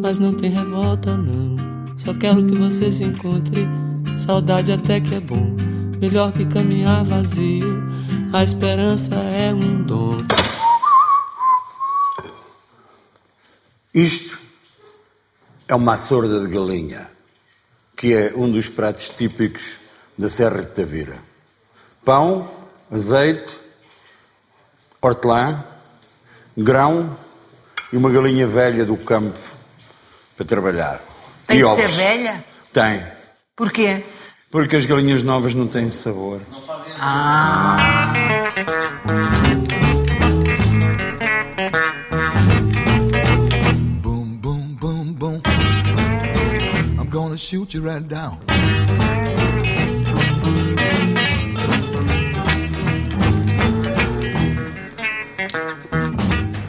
Mas 0.00 0.20
não 0.20 0.32
tem 0.32 0.48
revolta, 0.48 1.16
não. 1.16 1.56
Só 1.96 2.14
quero 2.14 2.44
que 2.44 2.54
você 2.54 2.92
se 2.92 3.02
encontre. 3.02 3.66
Saudade 4.16 4.70
até 4.70 5.00
que 5.00 5.16
é 5.16 5.20
bom. 5.20 5.56
Melhor 6.00 6.30
que 6.30 6.46
caminhar 6.46 7.04
vazio. 7.04 7.80
A 8.32 8.44
esperança 8.44 9.16
é 9.16 9.52
um 9.52 9.82
dom. 9.82 10.18
Isto 13.92 14.45
é 15.68 15.74
uma 15.74 15.96
sorda 15.96 16.40
de 16.40 16.52
galinha, 16.52 17.06
que 17.96 18.14
é 18.14 18.32
um 18.34 18.50
dos 18.50 18.68
pratos 18.68 19.08
típicos 19.10 19.78
da 20.16 20.28
Serra 20.28 20.62
de 20.62 20.70
Tavira. 20.72 21.16
Pão, 22.04 22.48
azeite, 22.90 23.52
hortelã, 25.02 25.64
grão 26.56 27.16
e 27.92 27.96
uma 27.96 28.10
galinha 28.10 28.46
velha 28.46 28.84
do 28.84 28.96
campo 28.96 29.38
para 30.36 30.46
trabalhar. 30.46 31.00
Tem 31.46 31.56
e 31.56 31.58
de 31.60 31.64
ovos. 31.64 31.84
ser 31.84 31.92
velha? 31.92 32.44
Tem. 32.72 33.06
Porquê? 33.56 34.04
Porque 34.50 34.76
as 34.76 34.86
galinhas 34.86 35.24
novas 35.24 35.54
não 35.54 35.66
têm 35.66 35.90
sabor. 35.90 36.40
Boom, 39.04 39.45
gonna 47.36 47.38
shoot 47.38 47.74
you 47.74 47.82
right 47.82 48.08
down. 48.08 48.38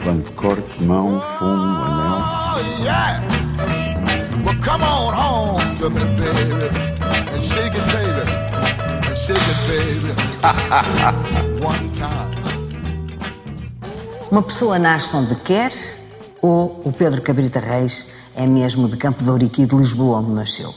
Quando 0.02 0.30
corte, 0.32 0.82
mão, 0.82 1.20
fumo, 1.20 1.84
anel. 1.84 2.20
Oh, 2.20 2.84
yeah. 2.84 3.22
Well, 4.44 4.54
come 4.62 4.82
on 4.82 5.14
home 5.14 5.74
to 5.76 5.90
me, 5.90 6.00
baby. 6.16 6.68
And 7.32 7.42
shake 7.42 7.74
it, 7.74 7.86
baby. 7.94 8.24
And 9.08 9.16
shake 9.16 9.48
it, 9.54 9.60
baby. 9.68 10.12
One 11.64 11.90
time. 11.92 12.28
Uma 14.30 14.42
pessoa 14.42 14.78
nasce 14.78 15.16
onde 15.16 15.34
quer 15.36 15.72
ou 16.42 16.82
o 16.84 16.92
Pedro 16.92 17.22
Cabrita 17.22 17.58
Reis 17.58 18.17
é 18.38 18.46
mesmo 18.46 18.88
de 18.88 18.96
Campo 18.96 19.24
de 19.24 19.28
Ourique 19.28 19.62
e 19.62 19.66
de 19.66 19.74
Lisboa 19.74 20.20
onde 20.20 20.30
nasceu? 20.30 20.72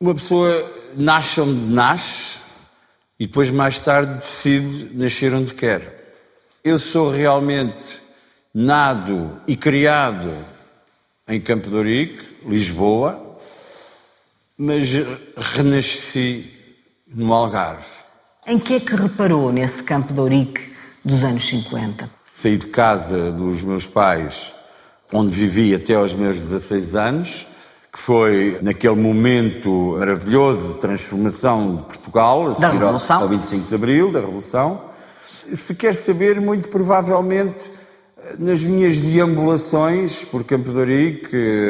Uma 0.00 0.14
pessoa 0.14 0.72
nasce 0.96 1.42
onde 1.42 1.60
nasce 1.74 2.38
e 3.20 3.26
depois 3.26 3.50
mais 3.50 3.78
tarde 3.78 4.14
decide 4.14 4.96
nascer 4.96 5.34
onde 5.34 5.52
quer. 5.52 6.16
Eu 6.64 6.78
sou 6.78 7.10
realmente 7.10 8.00
nado 8.54 9.38
e 9.46 9.54
criado 9.54 10.34
em 11.28 11.38
Campo 11.38 11.68
de 11.68 11.76
Ourique, 11.76 12.38
Lisboa, 12.46 13.38
mas 14.56 14.88
renasci 15.36 16.50
no 17.06 17.30
Algarve. 17.34 17.84
Em 18.46 18.58
que 18.58 18.74
é 18.74 18.80
que 18.80 18.96
reparou 18.96 19.52
nesse 19.52 19.82
Campo 19.82 20.14
de 20.14 20.20
Ourique 20.20 20.74
dos 21.04 21.22
anos 21.22 21.46
50? 21.46 22.10
Saí 22.32 22.56
de 22.56 22.68
casa 22.68 23.30
dos 23.30 23.60
meus 23.60 23.84
pais, 23.84 24.54
onde 25.12 25.30
vivi 25.34 25.74
até 25.74 25.94
aos 25.94 26.12
meus 26.14 26.38
16 26.40 26.94
anos, 26.94 27.46
que 27.92 27.98
foi 28.00 28.58
naquele 28.62 28.96
momento 28.96 29.94
maravilhoso 29.98 30.74
de 30.74 30.80
transformação 30.80 31.76
de 31.76 31.82
Portugal, 31.84 32.50
a 32.50 32.54
Da 32.58 32.66
ao- 32.68 32.72
Revolução. 32.72 33.20
ao 33.22 33.28
25 33.28 33.68
de 33.68 33.74
Abril, 33.74 34.10
da 34.10 34.20
Revolução. 34.20 34.80
Se 35.26 35.74
quer 35.74 35.94
saber, 35.94 36.40
muito 36.40 36.68
provavelmente, 36.68 37.70
nas 38.38 38.62
minhas 38.62 38.98
deambulações 39.00 40.24
por 40.24 40.42
Campo 40.44 40.72
de 40.72 40.78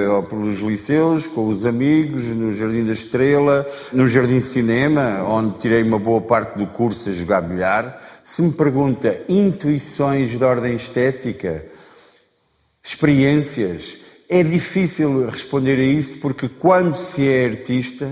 ou 0.08 0.22
pelos 0.22 0.60
liceus, 0.60 1.26
com 1.26 1.48
os 1.48 1.66
amigos, 1.66 2.22
no 2.22 2.54
Jardim 2.54 2.84
da 2.84 2.92
Estrela, 2.92 3.66
no 3.92 4.06
Jardim 4.08 4.40
Cinema, 4.40 5.24
onde 5.28 5.58
tirei 5.58 5.82
uma 5.82 5.98
boa 5.98 6.20
parte 6.20 6.56
do 6.56 6.66
curso 6.68 7.08
a 7.10 7.12
jogar 7.12 7.40
bilhar, 7.42 8.00
se 8.22 8.40
me 8.40 8.52
pergunta 8.52 9.20
intuições 9.28 10.30
de 10.30 10.44
ordem 10.44 10.76
estética, 10.76 11.64
experiências, 12.84 13.96
é 14.28 14.42
difícil 14.42 15.28
responder 15.28 15.78
a 15.78 15.84
isso 15.84 16.18
porque 16.18 16.48
quando 16.48 16.94
se 16.94 17.26
é 17.26 17.46
artista, 17.46 18.08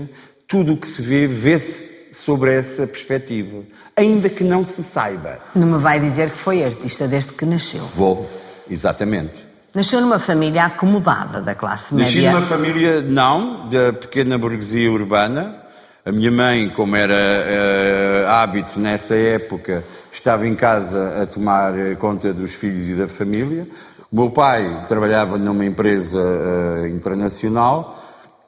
tudo 0.47 0.73
o 0.73 0.77
que 0.77 0.87
se 0.87 1.01
vê, 1.01 1.27
vê-se 1.27 1.93
sobre 2.11 2.53
essa 2.53 2.85
perspectiva, 2.85 3.63
ainda 3.95 4.29
que 4.29 4.43
não 4.43 4.63
se 4.63 4.83
saiba. 4.83 5.39
Não 5.55 5.67
me 5.67 5.77
vai 5.77 5.99
dizer 5.99 6.29
que 6.29 6.37
foi 6.37 6.63
artista 6.63 7.07
desde 7.07 7.33
que 7.33 7.45
nasceu. 7.45 7.87
Vou, 7.95 8.29
exatamente. 8.69 9.53
Nasceu 9.73 9.99
numa 10.01 10.19
família 10.19 10.65
acomodada 10.65 11.41
da 11.41 11.55
classe 11.55 11.95
Nasci 11.95 12.17
média. 12.17 12.31
numa 12.31 12.45
família, 12.45 13.01
não, 13.01 13.67
da 13.69 13.91
pequena 13.91 14.37
burguesia 14.37 14.91
urbana. 14.91 15.59
A 16.05 16.11
minha 16.11 16.29
mãe, 16.29 16.69
como 16.69 16.95
era 16.95 17.15
eh, 17.15 18.25
hábito 18.27 18.79
nessa 18.79 19.15
época, 19.15 19.83
estava 20.11 20.47
em 20.47 20.53
casa 20.53 21.23
a 21.23 21.25
tomar 21.25 21.75
eh, 21.79 21.95
conta 21.95 22.31
dos 22.33 22.53
filhos 22.53 22.87
e 22.89 22.93
da 22.93 23.07
família. 23.07 23.65
O 24.13 24.15
meu 24.15 24.29
pai 24.29 24.85
trabalhava 24.87 25.39
numa 25.39 25.65
empresa 25.65 26.19
eh, 26.21 26.89
internacional 26.89 27.99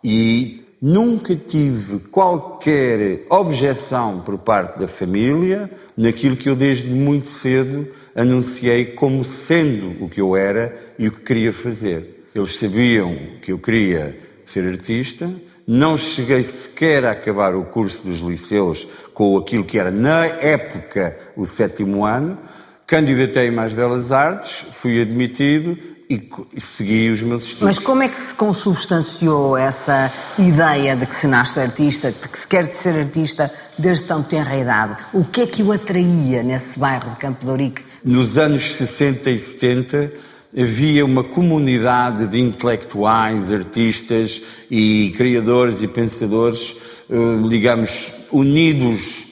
e 0.03 0.63
nunca 0.79 1.35
tive 1.35 2.01
qualquer 2.11 3.25
objeção 3.31 4.19
por 4.19 4.37
parte 4.37 4.77
da 4.77 4.87
família 4.87 5.67
naquilo 5.97 6.37
que 6.37 6.47
eu 6.47 6.55
desde 6.55 6.91
muito 6.91 7.29
cedo 7.29 7.87
anunciei 8.15 8.85
como 8.85 9.25
sendo 9.25 10.05
o 10.05 10.07
que 10.07 10.21
eu 10.21 10.35
era 10.35 10.93
e 10.99 11.07
o 11.07 11.11
que 11.11 11.21
queria 11.21 11.51
fazer. 11.51 12.27
Eles 12.35 12.59
sabiam 12.59 13.17
que 13.41 13.51
eu 13.51 13.57
queria 13.57 14.15
ser 14.45 14.67
artista, 14.67 15.33
não 15.65 15.97
cheguei 15.97 16.43
sequer 16.43 17.05
a 17.05 17.11
acabar 17.13 17.55
o 17.55 17.65
curso 17.65 18.03
dos 18.03 18.19
liceus 18.19 18.87
com 19.15 19.35
aquilo 19.35 19.63
que 19.63 19.79
era 19.79 19.89
na 19.89 20.27
época 20.27 21.17
o 21.35 21.43
sétimo 21.43 22.05
ano, 22.05 22.37
candidatei-me 22.87 23.59
às 23.59 23.73
Belas 23.73 24.11
Artes, 24.11 24.65
fui 24.71 25.01
admitido 25.01 25.77
e 26.09 26.17
e 26.53 26.61
segui 26.61 27.09
os 27.09 27.21
meus 27.21 27.43
estudos. 27.43 27.63
Mas 27.63 27.79
como 27.79 28.03
é 28.03 28.07
que 28.07 28.17
se 28.17 28.33
consubstanciou 28.33 29.57
essa 29.57 30.11
ideia 30.37 30.95
de 30.95 31.05
que 31.05 31.15
se 31.15 31.27
nasce 31.27 31.59
artista, 31.59 32.11
de 32.11 32.27
que 32.27 32.37
se 32.37 32.47
quer 32.47 32.67
de 32.67 32.77
ser 32.77 32.95
artista 32.95 33.51
desde 33.77 34.05
tão 34.05 34.21
tenra 34.21 34.55
idade? 34.55 35.03
O 35.13 35.23
que 35.23 35.41
é 35.41 35.47
que 35.47 35.63
o 35.63 35.71
atraía 35.71 36.43
nesse 36.43 36.77
bairro 36.77 37.09
de 37.09 37.15
Campo 37.15 37.43
de 37.43 37.51
Ourique? 37.51 37.81
Nos 38.03 38.37
anos 38.37 38.75
60 38.75 39.29
e 39.31 39.39
70 39.39 40.11
havia 40.57 41.03
uma 41.03 41.23
comunidade 41.23 42.27
de 42.27 42.39
intelectuais, 42.39 43.51
artistas 43.51 44.41
e 44.69 45.13
criadores 45.17 45.81
e 45.81 45.87
pensadores, 45.87 46.75
eh, 47.09 47.49
digamos, 47.49 48.13
unidos 48.31 49.25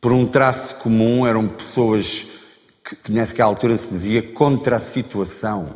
por 0.00 0.12
um 0.12 0.26
traço 0.26 0.74
comum, 0.76 1.26
eram 1.26 1.48
pessoas 1.48 2.26
que, 2.88 2.96
que 2.96 3.12
nessa 3.12 3.42
altura 3.44 3.76
se 3.76 3.88
dizia 3.88 4.22
contra 4.22 4.76
a 4.76 4.80
situação. 4.80 5.66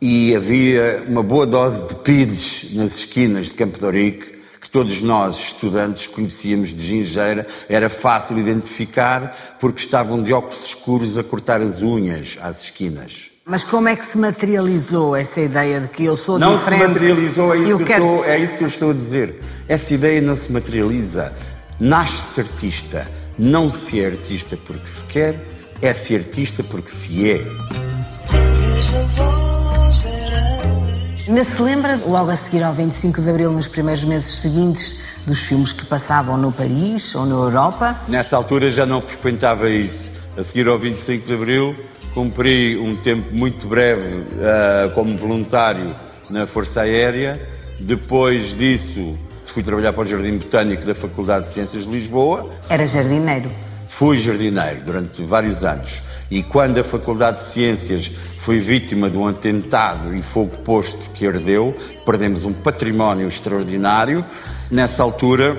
e 0.00 0.36
havia 0.36 1.02
uma 1.08 1.22
boa 1.24 1.44
dose 1.46 1.88
de 1.88 1.94
pides 1.96 2.72
nas 2.74 2.98
esquinas 2.98 3.46
de 3.46 3.54
Campo 3.54 3.78
de 3.78 3.84
Ourique, 3.84 4.38
que 4.60 4.68
todos 4.68 5.02
nós, 5.02 5.36
estudantes, 5.38 6.06
conhecíamos 6.06 6.72
de 6.74 6.86
gingeira, 6.86 7.44
era 7.68 7.88
fácil 7.88 8.38
identificar 8.38 9.56
porque 9.58 9.80
estavam 9.82 10.22
de 10.22 10.32
óculos 10.32 10.64
escuros 10.66 11.18
a 11.18 11.24
cortar 11.24 11.60
as 11.60 11.80
unhas 11.82 12.38
às 12.40 12.62
esquinas. 12.64 13.30
Mas 13.44 13.64
como 13.64 13.88
é 13.88 13.96
que 13.96 14.04
se 14.04 14.18
materializou 14.18 15.16
essa 15.16 15.40
ideia 15.40 15.80
de 15.80 15.88
que 15.88 16.04
eu 16.04 16.16
sou 16.16 16.38
Não 16.38 16.56
diferente? 16.58 16.82
se 16.82 16.88
materializou, 16.88 17.54
é 17.54 17.58
isso, 17.58 17.70
eu 17.70 17.76
que 17.78 17.82
eu 17.82 17.86
quero 17.86 18.04
estou, 18.04 18.24
é 18.26 18.38
isso 18.38 18.58
que 18.58 18.64
eu 18.64 18.68
estou 18.68 18.90
a 18.90 18.94
dizer. 18.94 19.40
Essa 19.66 19.94
ideia 19.94 20.20
não 20.20 20.36
se 20.36 20.52
materializa. 20.52 21.32
Nasce-se 21.80 22.40
artista. 22.40 23.10
Não 23.38 23.70
se 23.70 24.00
é 24.00 24.06
artista 24.06 24.56
porque 24.66 24.86
se 24.86 25.02
quer, 25.04 25.40
é-se 25.80 26.16
artista 26.16 26.62
porque 26.62 26.90
se 26.90 27.30
é. 27.30 27.40
Ainda 31.26 31.44
se 31.44 31.60
lembra, 31.60 32.00
logo 32.06 32.30
a 32.30 32.36
seguir 32.36 32.62
ao 32.62 32.72
25 32.72 33.20
de 33.20 33.30
Abril, 33.30 33.52
nos 33.52 33.68
primeiros 33.68 34.02
meses 34.04 34.30
seguintes, 34.40 35.00
dos 35.26 35.40
filmes 35.40 35.72
que 35.72 35.84
passavam 35.84 36.38
no 36.38 36.50
Paris 36.50 37.14
ou 37.14 37.26
na 37.26 37.34
Europa? 37.34 38.00
Nessa 38.08 38.36
altura 38.36 38.70
já 38.70 38.86
não 38.86 39.00
frequentava 39.00 39.68
isso. 39.68 40.08
A 40.38 40.42
seguir 40.42 40.66
ao 40.68 40.78
25 40.78 41.26
de 41.26 41.34
Abril, 41.34 41.76
cumpri 42.14 42.78
um 42.78 42.96
tempo 42.96 43.34
muito 43.34 43.66
breve 43.66 44.24
ah, 44.40 44.90
como 44.94 45.16
voluntário 45.18 45.94
na 46.30 46.46
Força 46.46 46.80
Aérea. 46.80 47.40
Depois 47.78 48.56
disso, 48.56 49.14
fui 49.44 49.62
trabalhar 49.62 49.92
para 49.92 50.04
o 50.04 50.06
Jardim 50.06 50.38
Botânico 50.38 50.86
da 50.86 50.94
Faculdade 50.94 51.46
de 51.46 51.52
Ciências 51.52 51.84
de 51.84 51.90
Lisboa. 51.90 52.50
Era 52.70 52.86
jardineiro. 52.86 53.67
Fui 53.98 54.20
jardineiro 54.20 54.84
durante 54.84 55.20
vários 55.24 55.64
anos. 55.64 55.98
E 56.30 56.40
quando 56.40 56.78
a 56.78 56.84
Faculdade 56.84 57.38
de 57.38 57.52
Ciências 57.52 58.08
foi 58.38 58.60
vítima 58.60 59.10
de 59.10 59.18
um 59.18 59.26
atentado 59.26 60.14
e 60.14 60.22
fogo 60.22 60.56
posto 60.58 61.10
que 61.14 61.26
ardeu, 61.26 61.76
perdemos 62.06 62.44
um 62.44 62.52
património 62.52 63.26
extraordinário. 63.26 64.24
Nessa 64.70 65.02
altura, 65.02 65.56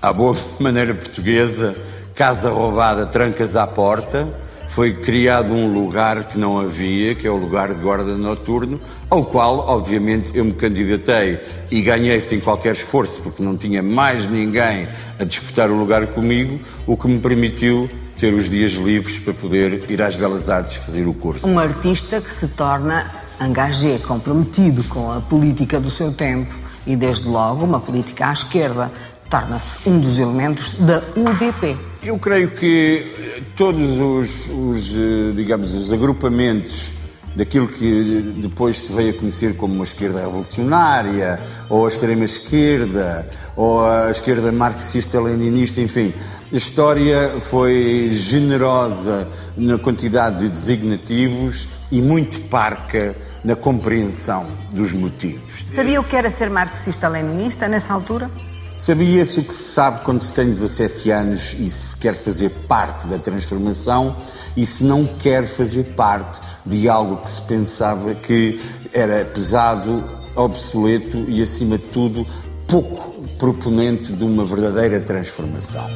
à 0.00 0.10
boa 0.10 0.38
maneira 0.58 0.94
portuguesa, 0.94 1.76
casa 2.14 2.48
roubada, 2.48 3.04
trancas 3.04 3.54
à 3.54 3.66
porta, 3.66 4.26
foi 4.70 4.94
criado 4.94 5.52
um 5.52 5.70
lugar 5.70 6.28
que 6.28 6.38
não 6.38 6.58
havia, 6.58 7.14
que 7.14 7.26
é 7.26 7.30
o 7.30 7.36
lugar 7.36 7.74
de 7.74 7.82
guarda 7.82 8.16
noturno, 8.16 8.80
ao 9.10 9.24
qual, 9.24 9.58
obviamente, 9.68 10.30
eu 10.34 10.44
me 10.44 10.52
candidatei 10.52 11.40
e 11.70 11.82
ganhei 11.82 12.20
sem 12.20 12.38
qualquer 12.38 12.76
esforço, 12.76 13.20
porque 13.22 13.42
não 13.42 13.56
tinha 13.56 13.82
mais 13.82 14.30
ninguém 14.30 14.86
a 15.18 15.24
disputar 15.24 15.68
o 15.68 15.76
lugar 15.76 16.06
comigo, 16.08 16.60
o 16.86 16.96
que 16.96 17.08
me 17.08 17.18
permitiu 17.18 17.88
ter 18.16 18.32
os 18.32 18.48
dias 18.48 18.72
livres 18.72 19.18
para 19.18 19.34
poder 19.34 19.90
ir 19.90 20.00
às 20.00 20.14
Belas 20.14 20.48
Artes 20.48 20.76
fazer 20.76 21.06
o 21.08 21.12
curso. 21.12 21.46
Um 21.46 21.58
artista 21.58 22.20
que 22.20 22.30
se 22.30 22.46
torna 22.48 23.10
engagé, 23.40 23.98
comprometido 23.98 24.84
com 24.84 25.10
a 25.10 25.20
política 25.20 25.80
do 25.80 25.90
seu 25.90 26.12
tempo 26.12 26.54
e, 26.86 26.94
desde 26.94 27.26
logo, 27.26 27.64
uma 27.64 27.80
política 27.80 28.28
à 28.28 28.32
esquerda. 28.32 28.92
Torna-se 29.28 29.88
um 29.88 29.98
dos 30.00 30.18
elementos 30.18 30.72
da 30.72 31.02
UDP. 31.16 31.76
Eu 32.02 32.18
creio 32.18 32.50
que 32.50 33.06
eh, 33.16 33.42
todos 33.56 33.98
os, 34.00 34.50
os, 34.50 34.94
eh, 34.96 35.32
digamos, 35.36 35.72
os 35.72 35.92
agrupamentos 35.92 36.99
daquilo 37.34 37.68
que 37.68 38.34
depois 38.38 38.78
se 38.78 38.92
veio 38.92 39.10
a 39.10 39.18
conhecer 39.18 39.56
como 39.56 39.74
uma 39.74 39.84
esquerda 39.84 40.20
revolucionária, 40.20 41.40
ou 41.68 41.86
a 41.86 41.88
extrema-esquerda, 41.88 43.28
ou 43.56 43.86
a 43.86 44.10
esquerda 44.10 44.50
marxista-leninista, 44.50 45.80
enfim. 45.80 46.12
A 46.52 46.56
história 46.56 47.40
foi 47.40 48.10
generosa 48.12 49.28
na 49.56 49.78
quantidade 49.78 50.40
de 50.40 50.48
designativos 50.48 51.68
e 51.92 52.00
muito 52.00 52.40
parca 52.48 53.14
na 53.44 53.56
compreensão 53.56 54.46
dos 54.72 54.92
motivos. 54.92 55.64
Sabia 55.74 56.00
o 56.00 56.04
que 56.04 56.16
era 56.16 56.28
ser 56.28 56.50
marxista-leninista 56.50 57.68
nessa 57.68 57.94
altura? 57.94 58.30
Sabia-se 58.76 59.40
o 59.40 59.44
que 59.44 59.54
se 59.54 59.74
sabe 59.74 60.02
quando 60.04 60.20
se 60.20 60.32
tem 60.32 60.46
17 60.46 61.10
anos 61.10 61.54
e 61.58 61.70
quer 62.00 62.14
fazer 62.14 62.48
parte 62.66 63.06
da 63.06 63.18
transformação 63.18 64.16
e 64.56 64.64
se 64.66 64.82
não 64.82 65.06
quer 65.06 65.46
fazer 65.46 65.84
parte 65.94 66.40
de 66.64 66.88
algo 66.88 67.18
que 67.18 67.30
se 67.30 67.42
pensava 67.42 68.14
que 68.14 68.60
era 68.92 69.24
pesado, 69.24 70.02
obsoleto 70.34 71.16
e, 71.28 71.42
acima 71.42 71.76
de 71.76 71.84
tudo, 71.84 72.26
pouco 72.66 73.22
proponente 73.38 74.12
de 74.12 74.24
uma 74.24 74.44
verdadeira 74.44 75.00
transformação. 75.00 75.86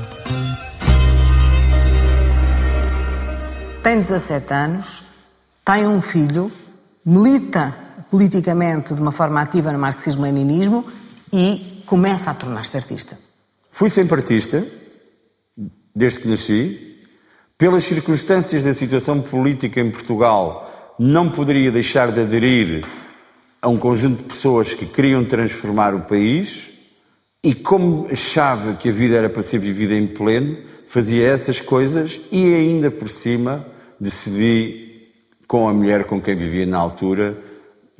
Tem 3.83 4.01
17 4.01 4.55
anos, 4.55 5.03
tem 5.65 5.87
um 5.87 6.01
filho, 6.01 6.51
milita 7.05 7.75
politicamente 8.11 8.95
de 8.95 9.01
uma 9.01 9.13
forma 9.13 9.41
ativa 9.41 9.73
no 9.73 9.79
marxismo-leninismo 9.79 10.85
e 11.33 11.83
começa 11.85 12.31
a 12.31 12.35
tornar-se 12.35 12.77
artista. 12.77 13.19
Fui 13.71 13.91
sempre 13.91 14.17
artista, 14.17 14.65
desde 15.95 16.21
que 16.21 16.29
nasci. 16.29 16.99
Pelas 17.57 17.85
circunstâncias 17.85 18.63
da 18.63 18.75
situação 18.75 19.21
política 19.21 19.81
em 19.81 19.91
Portugal, 19.91 20.95
não 20.99 21.31
poderia 21.31 21.71
deixar 21.71 22.11
de 22.11 22.21
aderir 22.21 22.85
a 23.63 23.69
um 23.69 23.79
conjunto 23.79 24.19
de 24.19 24.25
pessoas 24.25 24.75
que 24.75 24.87
queriam 24.87 25.25
transformar 25.25 25.95
o 25.95 26.01
país 26.01 26.71
e, 27.43 27.55
como 27.55 28.09
achava 28.11 28.75
que 28.75 28.89
a 28.89 28.93
vida 28.93 29.17
era 29.17 29.29
para 29.29 29.43
ser 29.43 29.59
vivida 29.59 29.95
em 29.95 30.07
pleno, 30.07 30.59
fazia 30.87 31.27
essas 31.29 31.61
coisas 31.61 32.21
e, 32.33 32.55
ainda 32.55 32.91
por 32.91 33.09
cima, 33.09 33.67
decidi, 34.01 35.13
com 35.47 35.69
a 35.69 35.73
mulher 35.73 36.05
com 36.05 36.21
quem 36.21 36.37
vivia 36.37 36.67
na 36.67 36.79
altura, 36.79 37.39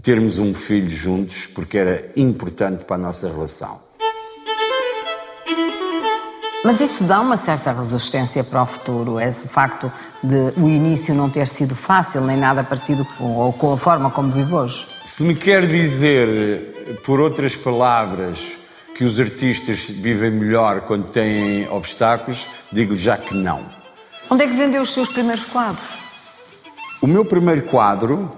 termos 0.03 0.39
um 0.39 0.53
filho 0.53 0.91
juntos, 0.91 1.47
porque 1.47 1.79
era 1.79 2.13
importante 2.17 2.85
para 2.85 2.97
a 2.97 2.99
nossa 2.99 3.29
relação. 3.29 3.84
Mas 6.65 6.81
isso 6.81 7.05
dá 7.05 7.21
uma 7.21 7.37
certa 7.37 7.73
resistência 7.73 8.43
para 8.43 8.63
o 8.63 8.67
futuro, 8.67 9.21
esse 9.21 9.47
facto 9.47 9.93
de 10.23 10.55
o 10.57 10.67
início 10.67 11.15
não 11.15 11.29
ter 11.29 11.47
sido 11.47 11.75
fácil, 11.75 12.23
nem 12.23 12.39
nada 12.39 12.65
parecido 12.65 13.05
com, 13.05 13.37
ou 13.37 13.53
com 13.53 13.75
a 13.75 13.77
forma 13.77 14.11
como 14.11 14.33
vive 14.33 14.55
hoje. 14.55 14.87
Se 15.05 15.23
me 15.23 15.35
quer 15.35 15.67
dizer, 15.67 17.01
por 17.05 17.21
outras 17.21 17.55
palavras, 17.55 18.57
que 18.95 19.05
os 19.05 19.21
artistas 19.21 19.81
vivem 19.81 20.31
melhor 20.31 20.83
quando 20.83 21.09
têm 21.09 21.69
obstáculos, 21.69 22.47
digo 22.73 22.97
já 22.97 23.19
que 23.19 23.35
não. 23.35 23.67
Onde 24.31 24.45
é 24.45 24.47
que 24.47 24.57
vendeu 24.57 24.81
os 24.83 24.95
seus 24.95 25.11
primeiros 25.11 25.45
quadros? 25.45 25.99
O 27.03 27.07
meu 27.07 27.27
primeiro 27.27 27.65
quadro 27.65 28.31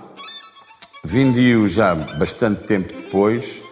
vendi-o 1.04 1.68
já 1.68 1.94
bastante 1.94 2.64
tempo 2.64 2.92
depois 2.92 3.62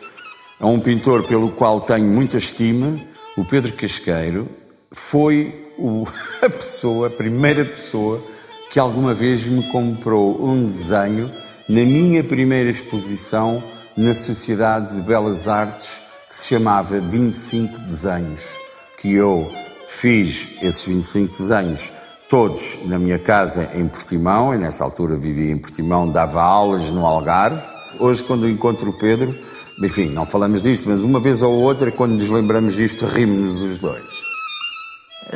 a 0.60 0.66
um 0.68 0.78
pintor 0.78 1.24
pelo 1.24 1.50
qual 1.50 1.80
tenho 1.80 2.06
muita 2.06 2.38
estima, 2.38 3.00
o 3.36 3.44
Pedro 3.44 3.72
Casqueiro. 3.72 4.48
Foi 4.90 5.72
o, 5.78 6.04
a 6.42 6.48
pessoa, 6.48 7.08
a 7.08 7.10
primeira 7.10 7.64
pessoa 7.64 8.22
que 8.70 8.78
alguma 8.78 9.14
vez 9.14 9.46
me 9.46 9.62
comprou 9.70 10.44
um 10.44 10.64
desenho 10.64 11.30
na 11.68 11.82
minha 11.82 12.22
primeira 12.22 12.70
exposição 12.70 13.62
na 13.96 14.14
Sociedade 14.14 14.96
de 14.96 15.02
Belas 15.02 15.46
Artes 15.46 16.00
que 16.28 16.34
se 16.34 16.48
chamava 16.48 16.98
25 16.98 17.78
Desenhos, 17.78 18.58
que 18.96 19.14
eu 19.14 19.50
fiz 19.86 20.48
esses 20.60 20.84
25 20.84 21.38
desenhos 21.38 21.92
todos 22.28 22.78
na 22.86 22.98
minha 22.98 23.18
casa 23.18 23.70
em 23.74 23.86
Portimão, 23.86 24.52
e 24.52 24.58
nessa 24.58 24.82
altura 24.82 25.16
vivia 25.16 25.52
em 25.52 25.58
Portimão, 25.58 26.08
dava 26.08 26.42
aulas 26.42 26.90
no 26.90 27.06
Algarve. 27.06 27.62
Hoje, 28.00 28.24
quando 28.24 28.48
encontro 28.48 28.90
o 28.90 28.98
Pedro, 28.98 29.38
enfim, 29.82 30.08
não 30.08 30.24
falamos 30.24 30.62
disto, 30.62 30.88
mas 30.88 31.00
uma 31.00 31.20
vez 31.20 31.42
ou 31.42 31.52
outra, 31.52 31.90
quando 31.90 32.12
nos 32.12 32.30
lembramos 32.30 32.74
disto, 32.74 33.06
rimos-nos 33.06 33.62
os 33.62 33.78
dois. 33.78 34.22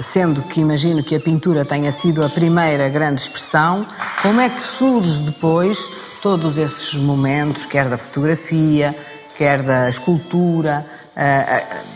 Sendo 0.03 0.43
que 0.43 0.61
imagino 0.61 1.03
que 1.03 1.17
a 1.17 1.21
pintura 1.21 1.65
tenha 1.65 1.91
sido 1.91 2.25
a 2.25 2.29
primeira 2.29 2.89
grande 2.89 3.23
expressão, 3.23 3.87
como 4.23 4.41
é 4.41 4.49
que 4.49 4.63
surge 4.63 5.23
depois 5.23 5.91
todos 6.23 6.57
esses 6.57 6.95
momentos, 6.95 7.65
quer 7.65 7.89
da 7.89 7.97
fotografia, 7.97 8.95
quer 9.37 9.63
da 9.63 9.89
escultura, 9.89 10.87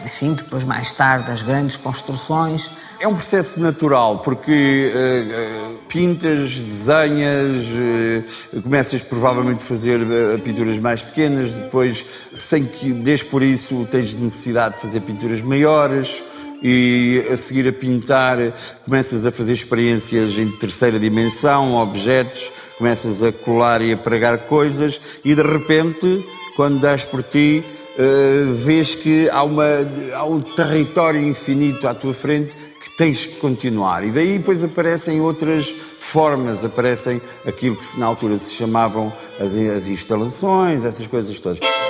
enfim, 0.05 0.35
depois 0.35 0.65
mais 0.65 0.91
tarde 0.93 1.29
das 1.29 1.43
grandes 1.43 1.77
construções? 1.77 2.71
É 3.03 3.09
um 3.09 3.15
processo 3.17 3.59
natural, 3.59 4.21
porque 4.21 4.93
uh, 4.95 5.79
pintas, 5.89 6.61
desenhas, 6.61 7.67
uh, 7.67 8.63
começas 8.63 9.03
provavelmente 9.03 9.57
a 9.57 9.67
fazer 9.67 10.01
uh, 10.01 10.39
pinturas 10.39 10.79
mais 10.79 11.03
pequenas, 11.03 11.53
depois, 11.53 12.07
sem 12.33 12.65
que 12.65 12.93
des 12.93 13.21
por 13.21 13.43
isso, 13.43 13.89
tens 13.91 14.15
necessidade 14.15 14.77
de 14.77 14.83
fazer 14.83 15.01
pinturas 15.01 15.43
maiores 15.43 16.23
e 16.63 17.27
a 17.29 17.37
seguir 17.37 17.67
a 17.67 17.73
pintar 17.73 18.39
começas 18.85 19.27
a 19.27 19.33
fazer 19.33 19.55
experiências 19.55 20.39
em 20.39 20.49
terceira 20.53 20.97
dimensão, 20.97 21.75
objetos, 21.75 22.53
começas 22.79 23.21
a 23.21 23.33
colar 23.33 23.83
e 23.83 23.93
a 23.93 23.97
pregar 23.97 24.47
coisas 24.47 25.01
e 25.25 25.35
de 25.35 25.43
repente, 25.43 26.25
quando 26.55 26.79
das 26.79 27.03
por 27.03 27.25
ti, 27.25 27.65
uh, 27.99 28.53
vês 28.55 28.95
que 28.95 29.29
há, 29.31 29.43
uma, 29.43 29.67
há 30.15 30.25
um 30.25 30.41
território 30.41 31.21
infinito 31.21 31.87
à 31.87 31.95
tua 31.95 32.15
frente 32.15 32.55
que 32.83 32.91
tens 32.97 33.27
que 33.27 33.37
continuar. 33.37 34.05
E 34.05 34.11
daí 34.11 34.39
depois 34.39 34.63
aparecem 34.65 35.21
outras 35.21 35.69
formas, 35.69 36.65
aparecem 36.65 37.21
aquilo 37.47 37.77
que 37.77 37.99
na 37.99 38.07
altura 38.07 38.39
se 38.39 38.55
chamavam 38.55 39.13
as, 39.39 39.55
as 39.55 39.87
instalações, 39.87 40.85
essas 40.85 41.07
coisas 41.07 41.39
todas. 41.39 41.82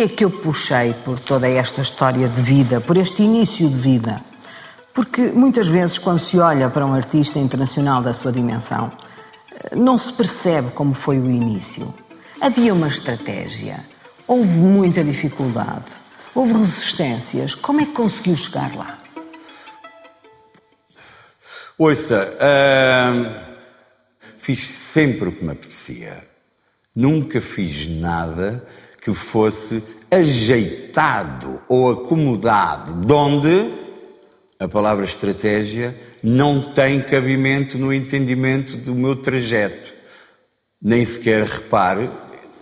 Porquê 0.00 0.08
que 0.08 0.24
eu 0.24 0.30
puxei 0.30 0.94
por 1.04 1.18
toda 1.18 1.46
esta 1.46 1.82
história 1.82 2.26
de 2.26 2.40
vida, 2.40 2.80
por 2.80 2.96
este 2.96 3.22
início 3.22 3.68
de 3.68 3.76
vida? 3.76 4.22
Porque 4.94 5.30
muitas 5.30 5.68
vezes, 5.68 5.98
quando 5.98 6.18
se 6.18 6.38
olha 6.38 6.70
para 6.70 6.86
um 6.86 6.94
artista 6.94 7.38
internacional 7.38 8.02
da 8.02 8.12
sua 8.12 8.32
dimensão, 8.32 8.90
não 9.72 9.98
se 9.98 10.12
percebe 10.12 10.70
como 10.70 10.94
foi 10.94 11.18
o 11.18 11.30
início. 11.30 11.92
Havia 12.40 12.72
uma 12.72 12.88
estratégia, 12.88 13.84
houve 14.26 14.48
muita 14.48 15.04
dificuldade, 15.04 15.92
houve 16.34 16.54
resistências. 16.54 17.54
Como 17.54 17.82
é 17.82 17.84
que 17.84 17.92
conseguiu 17.92 18.36
chegar 18.36 18.74
lá? 18.74 18.98
Ouça, 21.76 22.38
hum, 23.12 23.26
fiz 24.38 24.66
sempre 24.66 25.28
o 25.28 25.32
que 25.32 25.44
me 25.44 25.52
apetecia. 25.52 26.26
Nunca 26.96 27.40
fiz 27.40 27.88
nada 27.88 28.66
que 29.00 29.14
fosse 29.14 29.82
ajeitado 30.10 31.60
ou 31.68 31.90
acomodado, 31.90 32.92
donde 33.06 33.70
a 34.58 34.68
palavra 34.68 35.04
estratégia 35.04 35.96
não 36.22 36.60
tem 36.60 37.00
cabimento 37.00 37.78
no 37.78 37.92
entendimento 37.92 38.76
do 38.76 38.94
meu 38.94 39.16
trajeto. 39.16 39.94
Nem 40.82 41.04
sequer 41.04 41.44
repare, 41.44 42.10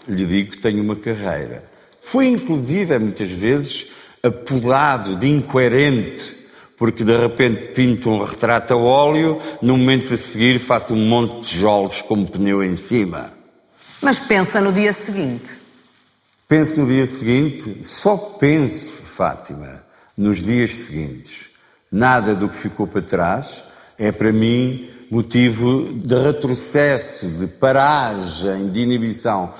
lhe 0.07 0.25
digo 0.27 0.53
que 0.53 0.59
tenho 0.59 0.83
uma 0.83 0.97
carreira. 0.97 1.65
Fui, 2.03 2.27
inclusive, 2.27 2.99
muitas 2.99 3.31
vezes 3.31 3.91
apodado 4.23 5.17
de 5.17 5.29
incoerente, 5.29 6.37
porque 6.77 7.05
de 7.05 7.17
repente 7.17 7.69
pinto 7.69 8.11
um 8.11 8.25
retrato 8.25 8.75
a 8.75 8.77
óleo, 8.77 9.41
no 9.61 9.77
momento 9.77 10.15
a 10.15 10.17
seguir 10.17 10.59
faço 10.59 10.95
um 10.95 11.07
monte 11.07 11.43
de 11.43 11.49
tijolos 11.49 12.03
com 12.03 12.15
um 12.15 12.25
pneu 12.25 12.63
em 12.63 12.77
cima. 12.77 13.33
Mas 14.01 14.19
pensa 14.19 14.61
no 14.61 14.73
dia 14.73 14.93
seguinte. 14.93 15.68
Penso 16.49 16.81
no 16.81 16.89
dia 16.89 17.05
seguinte, 17.05 17.85
só 17.85 18.17
penso, 18.17 19.03
Fátima, 19.03 19.85
nos 20.17 20.43
dias 20.43 20.71
seguintes. 20.71 21.51
Nada 21.93 22.35
do 22.35 22.49
que 22.49 22.57
ficou 22.57 22.87
para 22.87 23.03
trás 23.03 23.67
é 23.99 24.11
para 24.11 24.33
mim 24.33 24.89
motivo 25.11 25.93
de 25.93 26.19
retrocesso, 26.19 27.29
de 27.29 27.47
paragem, 27.47 28.71
de 28.71 28.81
inibição. 28.81 29.53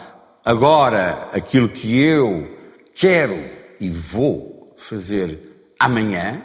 Agora, 0.43 1.29
aquilo 1.35 1.69
que 1.69 2.01
eu 2.01 2.57
quero 2.95 3.39
e 3.79 3.91
vou 3.91 4.75
fazer 4.79 5.75
amanhã, 5.79 6.41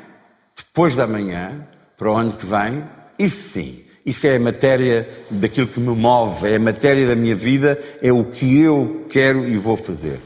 depois 0.57 0.93
da 0.93 1.07
manhã, 1.07 1.65
para 1.97 2.11
o 2.11 2.17
ano 2.17 2.33
que 2.33 2.45
vem, 2.45 2.83
isso 3.17 3.51
sim, 3.51 3.82
isso 4.05 4.27
é 4.27 4.35
a 4.35 4.39
matéria 4.39 5.07
daquilo 5.31 5.67
que 5.67 5.79
me 5.79 5.95
move, 5.95 6.47
é 6.47 6.57
a 6.57 6.59
matéria 6.59 7.07
da 7.07 7.15
minha 7.15 7.35
vida, 7.35 7.79
é 8.01 8.11
o 8.11 8.25
que 8.25 8.59
eu 8.59 9.05
quero 9.09 9.47
e 9.47 9.57
vou 9.57 9.77
fazer. 9.77 10.19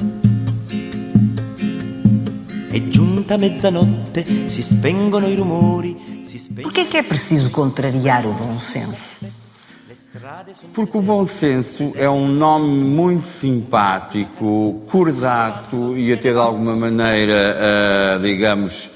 Spengono 4.50 5.28
Porquê 6.64 6.82
é 6.82 6.86
que 6.86 6.98
é 6.98 7.04
preciso 7.04 7.52
contrariar 7.52 8.26
o 8.26 8.34
bom 8.34 8.58
senso? 8.58 9.18
Porque 10.74 10.98
o 10.98 11.02
bom 11.02 11.28
senso 11.28 11.94
é 11.96 12.10
um 12.10 12.28
nome 12.28 12.84
muito 12.84 13.26
simpático, 13.26 14.82
cordato 14.90 15.96
e 15.96 16.12
até 16.12 16.32
de 16.32 16.40
alguma 16.40 16.76
maneira, 16.76 18.16
ah, 18.16 18.20
digamos, 18.20 18.90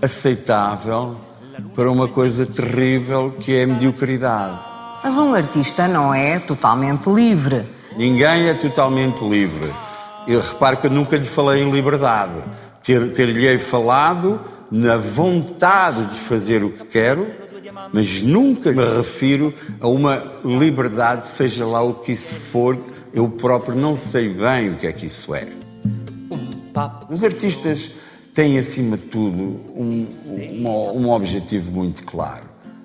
aceitável 0.00 1.27
para 1.74 1.90
uma 1.90 2.08
coisa 2.08 2.44
terrível 2.46 3.34
que 3.38 3.54
é 3.56 3.64
a 3.64 3.66
mediocridade. 3.66 4.58
Mas 5.02 5.14
um 5.16 5.32
artista 5.32 5.86
não 5.86 6.12
é 6.12 6.38
totalmente 6.38 7.08
livre. 7.08 7.62
Ninguém 7.96 8.48
é 8.48 8.54
totalmente 8.54 9.22
livre. 9.24 9.72
Eu 10.26 10.40
reparo 10.40 10.76
que 10.76 10.86
eu 10.86 10.90
nunca 10.90 11.16
lhe 11.16 11.24
falei 11.24 11.62
em 11.62 11.70
liberdade. 11.70 12.42
Ter- 12.82 13.12
Ter-lhe 13.12 13.58
falado 13.58 14.40
na 14.70 14.96
vontade 14.96 16.04
de 16.06 16.16
fazer 16.18 16.62
o 16.62 16.70
que 16.70 16.84
quero, 16.84 17.26
mas 17.92 18.20
nunca 18.22 18.70
me 18.72 18.84
refiro 18.96 19.52
a 19.80 19.88
uma 19.88 20.22
liberdade, 20.44 21.26
seja 21.26 21.64
lá 21.66 21.80
o 21.82 21.94
que 21.94 22.12
isso 22.12 22.34
for, 22.34 22.76
eu 23.14 23.28
próprio 23.28 23.74
não 23.74 23.96
sei 23.96 24.28
bem 24.28 24.70
o 24.72 24.76
que 24.76 24.86
é 24.86 24.92
que 24.92 25.06
isso 25.06 25.34
é. 25.34 25.46
Os 27.10 27.24
artistas 27.24 27.90
têm, 28.38 28.56
acima 28.56 28.96
de 28.96 29.02
tudo, 29.06 29.42
um, 29.74 30.06
um, 30.64 31.00
um 31.00 31.10
objetivo 31.10 31.72
muito 31.72 32.04
claro. 32.04 32.44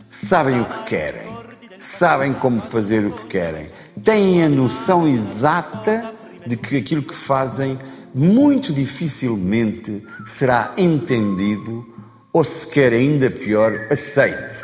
Sabem 0.10 0.60
o 0.60 0.66
que 0.66 0.84
querem, 0.86 1.30
sabem 1.78 2.34
como 2.34 2.60
fazer 2.60 3.06
o 3.06 3.12
que 3.12 3.28
querem, 3.28 3.68
têm 4.04 4.44
a 4.44 4.50
noção 4.50 5.08
exata 5.08 6.12
de 6.48 6.58
que 6.58 6.78
aquilo 6.78 7.04
que 7.04 7.14
fazem 7.14 7.78
muito 8.16 8.74
dificilmente 8.74 10.04
será 10.26 10.74
entendido 10.76 11.86
ou, 12.34 12.44
sequer 12.44 12.92
ainda 12.92 13.30
pior, 13.30 13.74
aceite. 13.92 14.60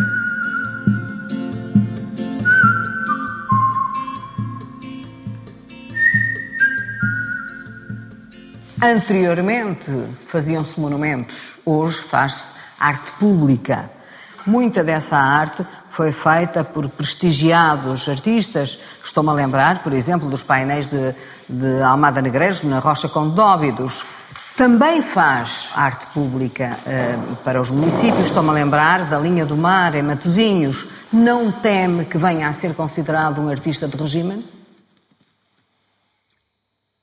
Anteriormente 8.82 9.92
faziam-se 10.26 10.80
monumentos, 10.80 11.58
hoje 11.66 11.98
faz-se 11.98 12.54
arte 12.80 13.12
pública. 13.20 13.92
Muita 14.46 14.86
dessa 14.86 15.18
arte 15.18 15.66
foi 15.90 16.14
feita 16.14 16.64
por 16.64 16.88
prestigiados 16.88 18.08
artistas. 18.08 18.80
Estou-me 19.04 19.30
a 19.32 19.34
lembrar, 19.34 19.84
por 19.84 19.92
exemplo, 19.92 20.30
dos 20.30 20.44
painéis 20.44 20.86
de, 20.86 21.14
de 21.50 21.82
Almada 21.82 22.22
Negreiros 22.22 22.64
na 22.64 22.80
Rocha 22.80 23.10
Condóbidos. 23.10 24.06
Também 24.56 25.02
faz 25.02 25.72
arte 25.76 26.06
pública 26.14 26.80
eh, 26.88 27.18
para 27.44 27.60
os 27.60 27.70
municípios. 27.70 28.28
Estou-me 28.28 28.50
a 28.50 28.54
lembrar 28.54 29.06
da 29.06 29.20
Linha 29.20 29.46
do 29.46 29.58
Mar, 29.58 29.94
em 29.94 30.02
Matosinhos. 30.02 30.88
Não 31.12 31.52
teme 31.52 32.06
que 32.06 32.18
venha 32.18 32.48
a 32.48 32.54
ser 32.54 32.74
considerado 32.74 33.42
um 33.42 33.50
artista 33.50 33.90
de 33.90 33.98
regime? 33.98 34.46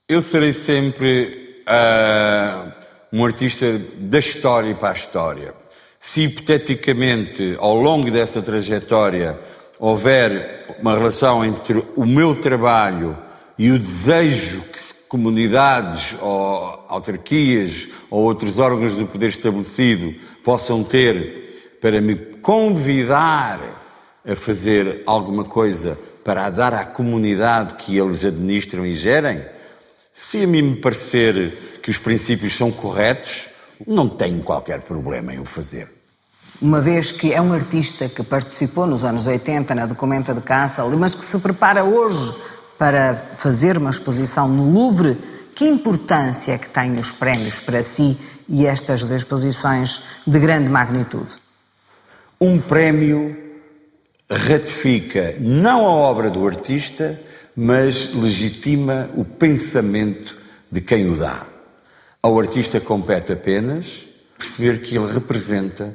Eu 0.09 0.21
serei 0.21 0.53
sempre 0.53 1.46
ah, 1.67 2.71
um 3.11 3.23
artista 3.25 3.79
da 3.97 4.19
história 4.19 4.73
para 4.73 4.89
a 4.89 4.93
história. 4.93 5.53
Se 5.99 6.21
hipoteticamente, 6.21 7.55
ao 7.59 7.75
longo 7.75 8.09
dessa 8.09 8.41
trajetória, 8.41 9.37
houver 9.77 10.75
uma 10.79 10.93
relação 10.93 11.43
entre 11.43 11.83
o 11.95 12.05
meu 12.05 12.35
trabalho 12.39 13.17
e 13.57 13.71
o 13.71 13.77
desejo 13.79 14.61
que 14.61 14.77
comunidades 15.07 16.15
ou 16.21 16.85
autarquias 16.87 17.87
ou 18.09 18.23
outros 18.23 18.59
órgãos 18.59 18.93
do 18.93 19.05
poder 19.05 19.29
estabelecido 19.29 20.13
possam 20.43 20.83
ter 20.83 21.77
para 21.81 22.01
me 22.01 22.15
convidar 22.15 23.59
a 24.25 24.35
fazer 24.35 25.03
alguma 25.05 25.43
coisa 25.43 25.97
para 26.23 26.49
dar 26.49 26.73
à 26.73 26.83
comunidade 26.83 27.75
que 27.75 27.97
eles 27.97 28.23
administram 28.23 28.85
e 28.85 28.95
gerem, 28.95 29.41
se 30.19 30.43
a 30.43 30.47
mim 30.47 30.63
me 30.63 30.75
parecer 30.77 31.79
que 31.83 31.91
os 31.91 31.99
princípios 31.99 32.57
são 32.57 32.71
corretos, 32.71 33.45
não 33.85 34.09
tenho 34.09 34.41
qualquer 34.41 34.81
problema 34.81 35.31
em 35.31 35.39
o 35.39 35.45
fazer. 35.45 35.91
Uma 36.59 36.81
vez 36.81 37.11
que 37.11 37.31
é 37.31 37.39
um 37.39 37.53
artista 37.53 38.09
que 38.09 38.23
participou 38.23 38.87
nos 38.87 39.03
anos 39.03 39.27
80 39.27 39.75
na 39.75 39.85
Documenta 39.85 40.33
de 40.33 40.41
Kassel, 40.41 40.89
mas 40.97 41.13
que 41.13 41.23
se 41.23 41.37
prepara 41.37 41.83
hoje 41.83 42.33
para 42.79 43.15
fazer 43.37 43.77
uma 43.77 43.91
exposição 43.91 44.49
no 44.49 44.67
Louvre, 44.67 45.19
que 45.55 45.65
importância 45.65 46.53
é 46.53 46.57
que 46.57 46.69
têm 46.69 46.93
os 46.93 47.11
prémios 47.11 47.59
para 47.59 47.83
si 47.83 48.17
e 48.49 48.65
estas 48.65 49.03
exposições 49.11 50.01
de 50.25 50.39
grande 50.39 50.67
magnitude? 50.67 51.35
Um 52.41 52.59
prémio 52.59 53.37
ratifica 54.29 55.35
não 55.39 55.85
a 55.85 55.91
obra 55.91 56.31
do 56.31 56.45
artista, 56.45 57.19
mas 57.57 58.13
legitima 58.13 59.09
o 59.15 59.25
pensamento 59.25 60.37
de 60.71 60.79
quem 60.79 61.09
o 61.09 61.15
dá. 61.15 61.41
Ao 62.21 62.39
artista 62.39 62.79
compete 62.79 63.33
apenas 63.33 64.05
perceber 64.37 64.81
que 64.81 64.95
ele 64.95 65.11
representa 65.11 65.91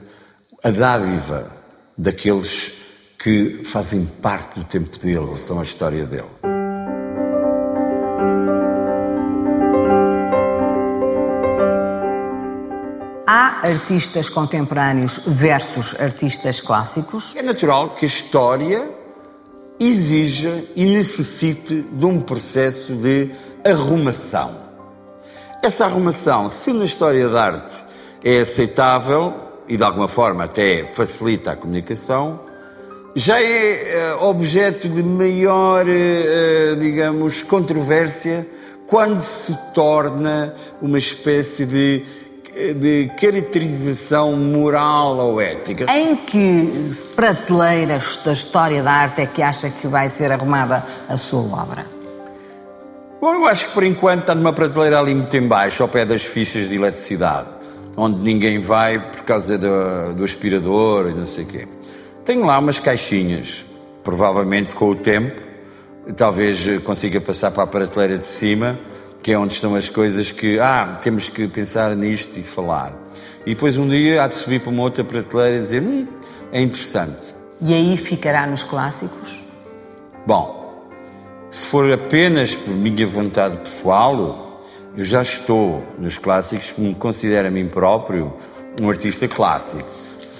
a 0.64 0.70
dádiva 0.70 1.52
daqueles 1.96 2.72
que 3.16 3.62
fazem 3.64 4.04
parte 4.04 4.58
do 4.58 4.64
tempo 4.64 4.98
dele, 4.98 5.18
ou 5.18 5.36
são 5.36 5.60
a 5.60 5.62
história 5.62 6.04
dele. 6.04 6.26
Há 13.24 13.42
Há 13.62 13.68
artistas 13.68 14.28
contemporâneos 14.28 15.20
versus 15.24 15.94
artistas 16.00 16.60
clássicos? 16.60 17.32
É 17.36 17.42
natural 17.42 17.90
que 17.90 18.04
a 18.04 18.08
história 18.08 19.01
exija 19.78 20.64
e 20.76 20.84
necessite 20.84 21.84
de 21.92 22.06
um 22.06 22.20
processo 22.20 22.94
de 22.94 23.30
arrumação. 23.64 24.54
Essa 25.62 25.84
arrumação, 25.84 26.50
se 26.50 26.72
na 26.72 26.84
história 26.84 27.28
da 27.28 27.44
arte 27.44 27.84
é 28.24 28.40
aceitável 28.40 29.32
e 29.68 29.76
de 29.76 29.82
alguma 29.82 30.08
forma 30.08 30.44
até 30.44 30.84
facilita 30.84 31.52
a 31.52 31.56
comunicação, 31.56 32.40
já 33.14 33.40
é 33.40 34.14
uh, 34.14 34.24
objeto 34.24 34.88
de 34.88 35.02
maior, 35.02 35.86
uh, 35.86 36.76
digamos, 36.76 37.42
controvérsia 37.42 38.46
quando 38.86 39.20
se 39.20 39.56
torna 39.74 40.54
uma 40.80 40.98
espécie 40.98 41.64
de, 41.64 42.04
de 42.52 43.10
caracterização 43.18 44.36
moral 44.36 45.16
ou 45.16 45.40
ética. 45.40 45.86
Em 45.90 46.14
que 46.16 46.92
prateleiras 47.16 48.18
da 48.18 48.32
história 48.32 48.82
da 48.82 48.92
arte 48.92 49.22
é 49.22 49.26
que 49.26 49.42
acha 49.42 49.70
que 49.70 49.86
vai 49.86 50.08
ser 50.08 50.30
arrumada 50.30 50.84
a 51.08 51.16
sua 51.16 51.40
obra? 51.40 51.86
Bom, 53.20 53.34
eu 53.34 53.46
acho 53.46 53.68
que 53.68 53.72
por 53.72 53.84
enquanto 53.84 54.22
está 54.22 54.34
numa 54.34 54.52
prateleira 54.52 54.98
ali 54.98 55.14
muito 55.14 55.34
em 55.36 55.46
baixo, 55.46 55.82
ao 55.82 55.88
pé 55.88 56.04
das 56.04 56.22
fichas 56.22 56.68
de 56.68 56.74
eletricidade, 56.74 57.48
onde 57.96 58.18
ninguém 58.20 58.58
vai 58.60 58.98
por 58.98 59.22
causa 59.22 59.56
do, 59.56 60.14
do 60.14 60.24
aspirador 60.24 61.08
e 61.08 61.14
não 61.14 61.26
sei 61.26 61.44
o 61.44 61.46
quê. 61.46 61.68
Tenho 62.24 62.44
lá 62.44 62.58
umas 62.58 62.78
caixinhas, 62.78 63.64
provavelmente 64.02 64.74
com 64.74 64.90
o 64.90 64.94
tempo, 64.94 65.40
talvez 66.16 66.82
consiga 66.82 67.20
passar 67.20 67.50
para 67.52 67.62
a 67.62 67.66
prateleira 67.66 68.18
de 68.18 68.26
cima, 68.26 68.78
que 69.22 69.32
é 69.32 69.38
onde 69.38 69.54
estão 69.54 69.74
as 69.76 69.88
coisas 69.88 70.30
que, 70.30 70.58
ah, 70.58 70.98
temos 71.00 71.28
que 71.28 71.46
pensar 71.46 71.94
nisto 71.94 72.38
e 72.38 72.42
falar. 72.42 72.92
E 73.46 73.54
depois 73.54 73.76
um 73.76 73.88
dia 73.88 74.24
há 74.24 74.28
de 74.28 74.34
subir 74.34 74.60
para 74.60 74.70
uma 74.70 74.82
outra 74.82 75.04
prateleira 75.04 75.58
e 75.58 75.60
dizer, 75.60 75.82
hum, 75.82 76.06
é 76.50 76.60
interessante. 76.60 77.34
E 77.60 77.72
aí 77.72 77.96
ficará 77.96 78.46
nos 78.46 78.64
clássicos? 78.64 79.40
Bom, 80.26 80.90
se 81.50 81.66
for 81.66 81.92
apenas 81.92 82.54
por 82.54 82.74
minha 82.74 83.06
vontade 83.06 83.56
pessoal, 83.58 84.64
eu 84.96 85.04
já 85.04 85.22
estou 85.22 85.84
nos 85.98 86.18
clássicos, 86.18 86.74
me 86.76 86.94
considero 86.94 87.48
a 87.48 87.50
mim 87.50 87.68
próprio 87.68 88.32
um 88.80 88.90
artista 88.90 89.28
clássico. 89.28 89.88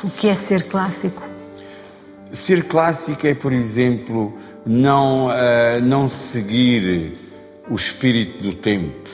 O 0.03 0.11
que 0.11 0.29
é 0.29 0.35
ser 0.35 0.65
clássico? 0.65 1.23
Ser 2.33 2.65
clássico 2.65 3.27
é, 3.27 3.35
por 3.35 3.53
exemplo, 3.53 4.37
não, 4.67 5.29
uh, 5.29 5.81
não 5.83 6.09
seguir 6.09 7.17
o 7.69 7.75
espírito 7.75 8.43
do 8.43 8.55
tempo, 8.55 9.11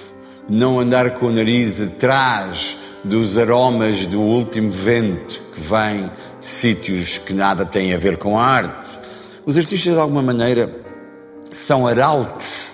não 0.48 0.80
andar 0.80 1.14
com 1.14 1.26
o 1.26 1.32
nariz 1.32 1.80
atrás 1.80 2.76
dos 3.04 3.36
aromas 3.38 4.06
do 4.06 4.20
último 4.20 4.70
vento 4.70 5.40
que 5.52 5.60
vem 5.60 6.10
de 6.40 6.46
sítios 6.46 7.18
que 7.18 7.32
nada 7.32 7.64
têm 7.64 7.94
a 7.94 7.98
ver 7.98 8.16
com 8.16 8.38
a 8.38 8.44
arte. 8.44 8.98
Os 9.44 9.56
artistas, 9.56 9.94
de 9.94 9.98
alguma 9.98 10.22
maneira, 10.22 10.70
são 11.52 11.86
arautos, 11.86 12.68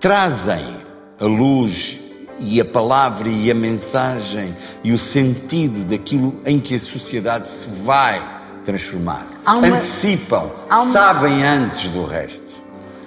trazem 0.00 0.76
a 1.20 1.24
luz 1.24 1.98
e 2.38 2.60
a 2.60 2.64
palavra 2.64 3.28
e 3.28 3.50
a 3.50 3.54
mensagem 3.54 4.56
e 4.82 4.92
o 4.92 4.98
sentido 4.98 5.84
daquilo 5.84 6.40
em 6.44 6.58
que 6.58 6.74
a 6.74 6.80
sociedade 6.80 7.48
se 7.48 7.66
vai 7.82 8.20
transformar. 8.64 9.26
Uma... 9.46 9.66
Antecipam, 9.66 10.50
uma... 10.66 10.92
sabem 10.92 11.44
antes 11.44 11.88
do 11.90 12.04
resto. 12.04 12.41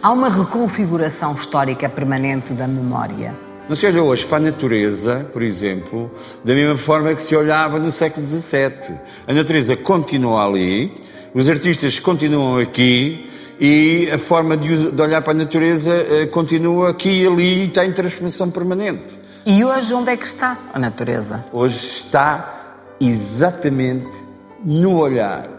Há 0.06 0.12
uma 0.12 0.30
reconfiguração 0.30 1.34
histórica 1.34 1.89
permanente 1.89 2.54
da 2.54 2.68
memória. 2.68 3.36
Não 3.68 3.76
se 3.76 3.88
olha 3.88 4.04
hoje 4.04 4.24
para 4.24 4.38
a 4.38 4.39
natureza, 4.39 5.28
por 5.34 5.41
exemplo, 5.41 6.12
da 6.44 6.54
mesma 6.54 6.78
forma 6.78 7.15
que 7.15 7.24
se 7.24 7.36
olhava 7.36 7.80
no 7.80 7.91
século 7.91 8.24
XVII. 8.28 9.00
A 9.26 9.34
natureza 9.34 9.76
continua 9.76 10.46
ali, 10.46 10.94
os 11.34 11.50
artistas 11.50 11.98
continuam 11.98 12.60
aqui 12.60 13.28
e 13.60 14.08
a 14.12 14.20
forma 14.20 14.56
de, 14.56 15.02
olhar 15.02 15.24
para 15.24 15.32
a 15.32 15.38
natureza 15.38 15.91
eh, 15.91 16.28
continua 16.28 16.91
aqui 16.91 17.24
e 17.24 17.26
ali 17.26 17.63
e 17.63 17.65
está 17.65 17.84
em 17.84 17.91
transformação 17.91 18.52
permanente. 18.52 19.20
E 19.44 19.65
hoje 19.65 19.91
onde 19.91 20.12
é 20.12 20.18
que 20.18 20.28
está 20.28 20.56
a 20.72 20.78
natureza? 20.78 21.44
Hoje 21.52 21.84
está 21.84 22.76
exatamente 23.02 24.15
no 24.63 25.00
olhar 25.00 25.50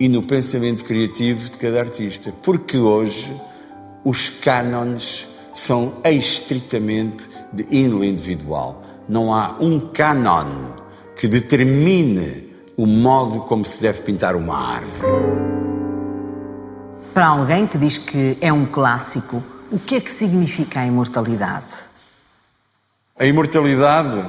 e 0.00 0.08
no 0.08 0.24
pensamento 0.24 0.82
criativo 0.82 1.48
de 1.48 1.56
cada 1.56 1.78
artista. 1.78 2.32
Porque 2.42 2.78
hoje 2.78 3.32
os 4.06 4.28
cânones 4.28 5.26
são 5.52 6.00
estritamente 6.04 7.28
de 7.52 7.66
índole 7.68 8.08
individual. 8.08 8.84
Não 9.08 9.34
há 9.34 9.56
um 9.58 9.80
cânon 9.88 10.76
que 11.16 11.26
determine 11.26 12.54
o 12.76 12.86
modo 12.86 13.40
como 13.40 13.64
se 13.64 13.82
deve 13.82 14.02
pintar 14.02 14.36
uma 14.36 14.56
árvore. 14.74 15.12
Para 17.12 17.26
alguém 17.26 17.66
que 17.66 17.76
diz 17.78 17.98
que 17.98 18.38
é 18.40 18.52
um 18.52 18.64
clássico, 18.64 19.42
o 19.72 19.78
que 19.80 19.96
é 19.96 20.00
que 20.00 20.10
significa 20.12 20.82
a 20.82 20.86
imortalidade? 20.86 21.74
A 23.18 23.24
imortalidade 23.24 24.24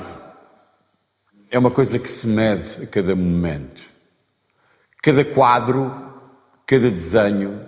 é 1.51 1.59
uma 1.59 1.69
coisa 1.69 1.99
que 1.99 2.09
se 2.09 2.25
mede 2.25 2.81
a 2.81 2.87
cada 2.87 3.13
momento. 3.13 3.83
Cada 5.03 5.23
quadro, 5.23 5.93
cada 6.65 6.89
desenho 6.89 7.66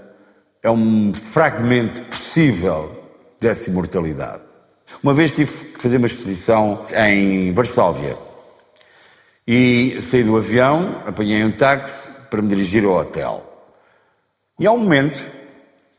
é 0.61 0.69
um 0.69 1.13
fragmento 1.13 2.01
possível 2.09 2.95
dessa 3.39 3.69
imortalidade. 3.69 4.43
Uma 5.03 5.13
vez 5.13 5.33
tive 5.33 5.51
que 5.51 5.81
fazer 5.81 5.97
uma 5.97 6.07
exposição 6.07 6.85
em 6.93 7.53
Varsóvia 7.53 8.17
e 9.47 9.99
saí 10.01 10.23
do 10.23 10.37
avião, 10.37 11.01
apanhei 11.05 11.43
um 11.43 11.51
táxi 11.51 12.09
para 12.29 12.41
me 12.41 12.49
dirigir 12.49 12.83
ao 12.83 12.93
hotel. 12.93 13.45
E 14.59 14.67
há 14.67 14.71
um 14.71 14.79
momento 14.79 15.19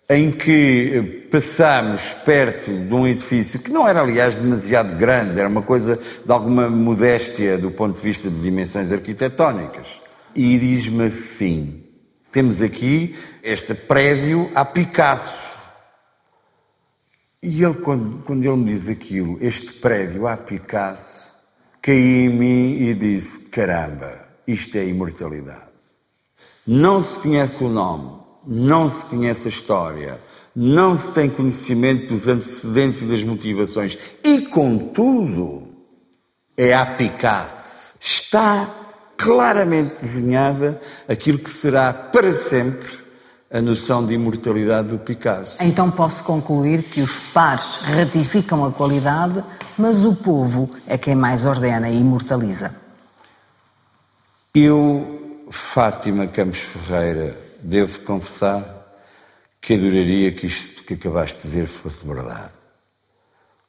em 0.08 0.30
que 0.32 1.28
passamos 1.30 2.12
perto 2.24 2.72
de 2.72 2.94
um 2.94 3.06
edifício 3.06 3.60
que 3.60 3.70
não 3.70 3.88
era, 3.88 4.00
aliás, 4.00 4.36
demasiado 4.36 4.96
grande, 4.96 5.38
era 5.38 5.48
uma 5.48 5.62
coisa 5.62 5.96
de 5.96 6.32
alguma 6.32 6.68
modéstia 6.68 7.56
do 7.56 7.70
ponto 7.70 7.96
de 7.96 8.02
vista 8.02 8.28
de 8.28 8.40
dimensões 8.40 8.90
arquitetónicas 8.90 9.86
e 10.34 10.58
diz-me 10.58 11.04
assim: 11.04 11.79
temos 12.30 12.62
aqui 12.62 13.16
este 13.42 13.74
prédio 13.74 14.50
a 14.54 14.64
Picasso. 14.64 15.50
E 17.42 17.64
ele, 17.64 17.74
quando, 17.74 18.22
quando 18.24 18.44
ele 18.44 18.56
me 18.56 18.64
diz 18.66 18.88
aquilo, 18.88 19.38
este 19.40 19.72
prédio 19.74 20.26
a 20.26 20.36
Picasso, 20.36 21.32
caí 21.80 22.26
em 22.26 22.28
mim 22.28 22.72
e 22.82 22.94
disse: 22.94 23.40
caramba, 23.48 24.26
isto 24.46 24.76
é 24.76 24.86
imortalidade. 24.86 25.70
Não 26.66 27.02
se 27.02 27.18
conhece 27.18 27.64
o 27.64 27.68
nome, 27.68 28.20
não 28.46 28.88
se 28.90 29.04
conhece 29.06 29.48
a 29.48 29.50
história, 29.50 30.20
não 30.54 30.96
se 30.96 31.10
tem 31.12 31.30
conhecimento 31.30 32.12
dos 32.12 32.28
antecedentes 32.28 33.02
e 33.02 33.06
das 33.06 33.22
motivações, 33.22 33.98
e 34.22 34.42
contudo, 34.42 35.74
é 36.56 36.74
a 36.74 36.84
Picasso. 36.84 37.94
Está 37.98 38.89
claramente 39.20 40.00
desenhada 40.00 40.80
aquilo 41.06 41.38
que 41.38 41.50
será 41.50 41.92
para 41.92 42.32
sempre 42.32 42.98
a 43.52 43.60
noção 43.60 44.06
de 44.06 44.14
imortalidade 44.14 44.88
do 44.88 44.98
Picasso. 44.98 45.62
Então 45.62 45.90
posso 45.90 46.24
concluir 46.24 46.82
que 46.82 47.02
os 47.02 47.18
pares 47.18 47.80
ratificam 47.80 48.64
a 48.64 48.72
qualidade, 48.72 49.44
mas 49.76 50.04
o 50.04 50.14
povo 50.14 50.70
é 50.86 50.96
quem 50.96 51.14
mais 51.14 51.44
ordena 51.44 51.90
e 51.90 51.98
imortaliza. 51.98 52.74
Eu, 54.54 55.46
Fátima 55.50 56.26
Campos 56.26 56.60
Ferreira, 56.60 57.38
devo 57.62 58.00
confessar 58.00 58.64
que 59.60 59.74
adoraria 59.74 60.32
que 60.32 60.46
isto 60.46 60.82
que 60.84 60.94
acabaste 60.94 61.36
de 61.36 61.42
dizer 61.42 61.66
fosse 61.66 62.06
verdade. 62.06 62.52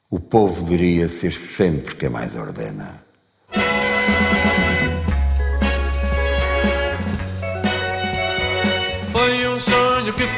O 0.08 0.18
povo 0.18 0.62
deveria 0.62 1.08
ser 1.08 1.34
sempre 1.34 1.94
quem 1.94 2.08
mais 2.08 2.36
ordena. 2.36 3.11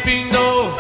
Findou. 0.05 0.77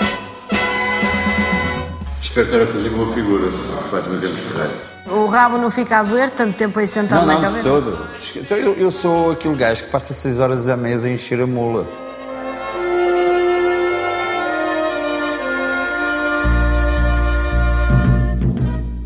Espero 2.21 2.47
estar 2.47 2.63
a 2.63 2.67
fazer 2.67 2.91
boa 2.91 3.13
figura, 3.13 3.51
Fátima 3.91 4.21
Campos 4.21 4.39
Ferreira. 4.39 4.95
O 5.07 5.27
rabo 5.27 5.59
não 5.59 5.71
fica 5.71 5.99
a 5.99 6.03
doer 6.03 6.31
tanto 6.31 6.57
tempo 6.57 6.79
aí 6.79 6.87
sentado 6.87 7.27
não, 7.27 7.35
na 7.35 7.41
cabeça? 7.41 7.69
Não, 7.69 7.83
todo. 7.83 8.09
Então, 8.37 8.57
eu, 8.57 8.75
eu 8.75 8.91
sou 8.91 9.33
aquele 9.33 9.55
gajo 9.55 9.85
que 9.85 9.91
passa 9.91 10.13
seis 10.15 10.39
horas 10.41 10.69
à 10.69 10.77
mesa 10.77 11.07
a 11.07 11.11
encher 11.11 11.41
a 11.41 11.47
mula. 11.47 11.87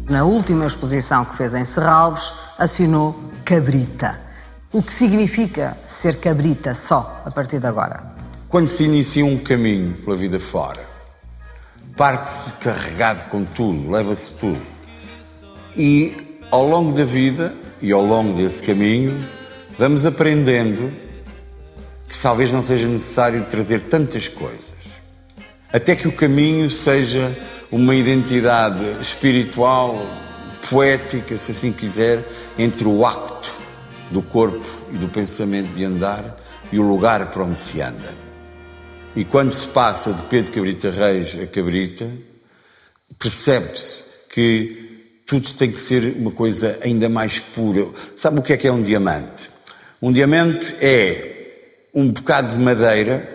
Na 0.09 0.25
última 0.25 0.67
exposição 0.67 1.25
que 1.25 1.37
fez 1.37 1.55
em 1.55 1.65
Serralves, 1.65 2.33
assinou 2.59 3.15
Cabrita. 3.45 4.19
O 4.73 4.83
que 4.83 4.93
significa 4.93 5.77
ser 5.87 6.21
cabrita 6.21 6.75
só 6.75 7.23
a 7.25 7.31
partir 7.31 7.59
de 7.59 7.67
agora? 7.67 8.18
Quando 8.49 8.67
se 8.67 8.83
inicia 8.83 9.27
um 9.27 9.37
caminho 9.37 9.93
pela 10.03 10.17
vida 10.17 10.41
fora, 10.41 10.81
parte-se 11.95 12.51
carregado 12.53 13.29
com 13.29 13.45
tudo, 13.45 13.91
leva-se 13.91 14.31
tudo. 14.41 14.63
E 15.77 16.41
ao 16.51 16.67
longo 16.67 16.97
da 16.97 17.05
vida 17.05 17.55
e 17.83 17.93
ao 17.93 18.03
longo 18.03 18.39
desse 18.39 18.63
caminho 18.63 19.23
vamos 19.77 20.07
aprendendo 20.07 20.91
que 22.09 22.19
talvez 22.19 22.51
não 22.51 22.63
seja 22.63 22.89
necessário 22.89 23.45
trazer 23.51 23.83
tantas 23.83 24.29
coisas. 24.29 24.73
Até 25.71 25.95
que 25.95 26.09
o 26.09 26.13
caminho 26.13 26.71
seja 26.71 27.37
uma 27.71 27.95
identidade 27.95 28.83
espiritual, 28.99 30.01
poética, 30.71 31.37
se 31.37 31.51
assim 31.53 31.71
quiser, 31.71 32.27
entre 32.59 32.89
o 32.89 33.05
acto 33.05 33.55
do 34.11 34.23
corpo 34.23 34.67
e 34.91 34.97
do 34.97 35.09
pensamento 35.09 35.75
de 35.75 35.85
andar 35.85 36.39
e 36.73 36.79
o 36.79 36.83
lugar 36.83 37.27
para 37.31 37.43
onde 37.43 37.59
se 37.59 37.83
anda. 37.83 38.28
E 39.19 39.25
quando 39.25 39.53
se 39.53 39.67
passa 39.67 40.13
de 40.13 40.23
Pedro 40.29 40.53
Cabrita 40.53 40.93
Reis 40.93 41.37
a 41.43 41.45
Cabrita, 41.45 42.09
percebe-se 43.19 44.05
que 44.31 45.23
tudo 45.27 45.55
tem 45.55 45.73
que 45.73 45.81
ser 45.81 46.15
uma 46.17 46.31
coisa 46.31 46.79
ainda 46.85 47.09
mais 47.09 47.41
pura. 47.41 47.89
Sabe 48.17 48.39
o 48.39 48.43
que 48.43 48.53
é 48.53 48.57
que 48.57 48.69
é 48.69 48.73
um 48.73 48.81
diamante? 48.81 49.51
Um 50.01 50.13
diamante 50.13 50.73
é 50.81 51.89
um 51.93 52.13
bocado 52.13 52.57
de 52.57 52.63
madeira 52.63 53.29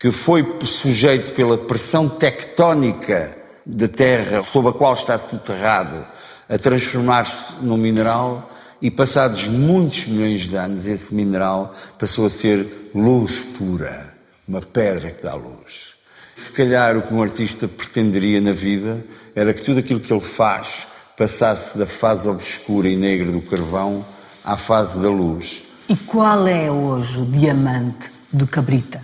que 0.00 0.10
foi 0.10 0.44
sujeito 0.64 1.32
pela 1.32 1.56
pressão 1.56 2.08
tectónica 2.08 3.38
da 3.64 3.86
terra 3.86 4.42
sob 4.42 4.70
a 4.70 4.72
qual 4.72 4.94
está 4.94 5.16
soterrado 5.16 6.04
a 6.48 6.58
transformar-se 6.58 7.54
num 7.62 7.76
mineral 7.76 8.50
e 8.82 8.90
passados 8.90 9.46
muitos 9.46 10.06
milhões 10.06 10.40
de 10.40 10.56
anos 10.56 10.88
esse 10.88 11.14
mineral 11.14 11.72
passou 11.96 12.26
a 12.26 12.30
ser 12.30 12.90
luz 12.92 13.44
pura, 13.56 14.15
uma 14.46 14.62
pedra 14.62 15.10
que 15.10 15.22
dá 15.22 15.34
luz. 15.34 15.94
Se 16.36 16.52
calhar 16.52 16.96
o 16.96 17.02
que 17.02 17.14
um 17.14 17.22
artista 17.22 17.66
pretenderia 17.66 18.40
na 18.40 18.52
vida 18.52 19.04
era 19.34 19.52
que 19.52 19.62
tudo 19.62 19.80
aquilo 19.80 20.00
que 20.00 20.12
ele 20.12 20.20
faz 20.20 20.86
passasse 21.16 21.76
da 21.78 21.86
fase 21.86 22.28
obscura 22.28 22.88
e 22.88 22.96
negra 22.96 23.32
do 23.32 23.40
carvão 23.40 24.04
à 24.44 24.56
fase 24.56 24.98
da 24.98 25.08
luz. 25.08 25.62
E 25.88 25.96
qual 25.96 26.46
é 26.46 26.70
hoje 26.70 27.18
o 27.18 27.24
diamante 27.24 28.10
do 28.32 28.46
Cabrita? 28.46 29.02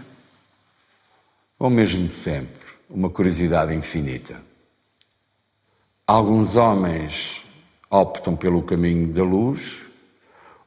Ou 1.58 1.70
mesmo 1.70 2.06
de 2.06 2.14
sempre, 2.14 2.62
uma 2.90 3.08
curiosidade 3.08 3.74
infinita. 3.74 4.40
Alguns 6.06 6.56
homens 6.56 7.42
optam 7.90 8.36
pelo 8.36 8.62
caminho 8.62 9.12
da 9.12 9.22
luz, 9.22 9.78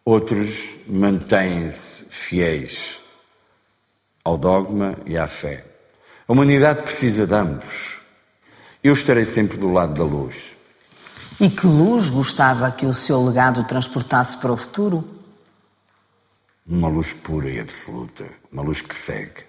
outros 0.03 0.63
mantêm-se 0.87 2.05
fiéis 2.09 3.04
ao 4.25 4.39
dogma 4.39 4.97
e 5.05 5.15
à 5.17 5.27
fé. 5.27 5.63
A 6.27 6.33
humanidade 6.33 6.81
precisa 6.81 7.27
de 7.27 7.33
ambos. 7.35 8.01
Eu 8.83 8.93
estarei 8.93 9.23
sempre 9.23 9.55
do 9.57 9.71
lado 9.71 9.93
da 9.93 10.03
luz. 10.03 10.35
E 11.39 11.47
que 11.49 11.67
luz 11.67 12.09
gostava 12.09 12.71
que 12.71 12.87
o 12.87 12.93
seu 12.93 13.23
legado 13.23 13.63
transportasse 13.65 14.35
para 14.37 14.51
o 14.51 14.57
futuro? 14.57 15.07
Uma 16.65 16.87
luz 16.87 17.13
pura 17.13 17.49
e 17.49 17.59
absoluta, 17.59 18.25
uma 18.51 18.63
luz 18.63 18.81
que 18.81 18.95
segue. 18.95 19.43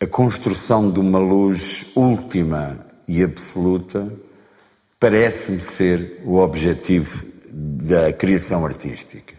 A 0.00 0.06
construção 0.06 0.90
de 0.90 1.00
uma 1.00 1.18
luz 1.18 1.86
última 1.96 2.86
e 3.08 3.24
absoluta 3.24 4.12
parece-me 5.00 5.58
ser 5.58 6.20
o 6.24 6.36
objetivo 6.36 7.24
da 7.50 8.12
criação 8.12 8.64
artística. 8.64 9.34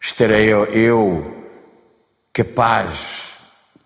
Estarei 0.00 0.52
eu, 0.52 0.64
eu 0.64 1.44
capaz 2.32 3.25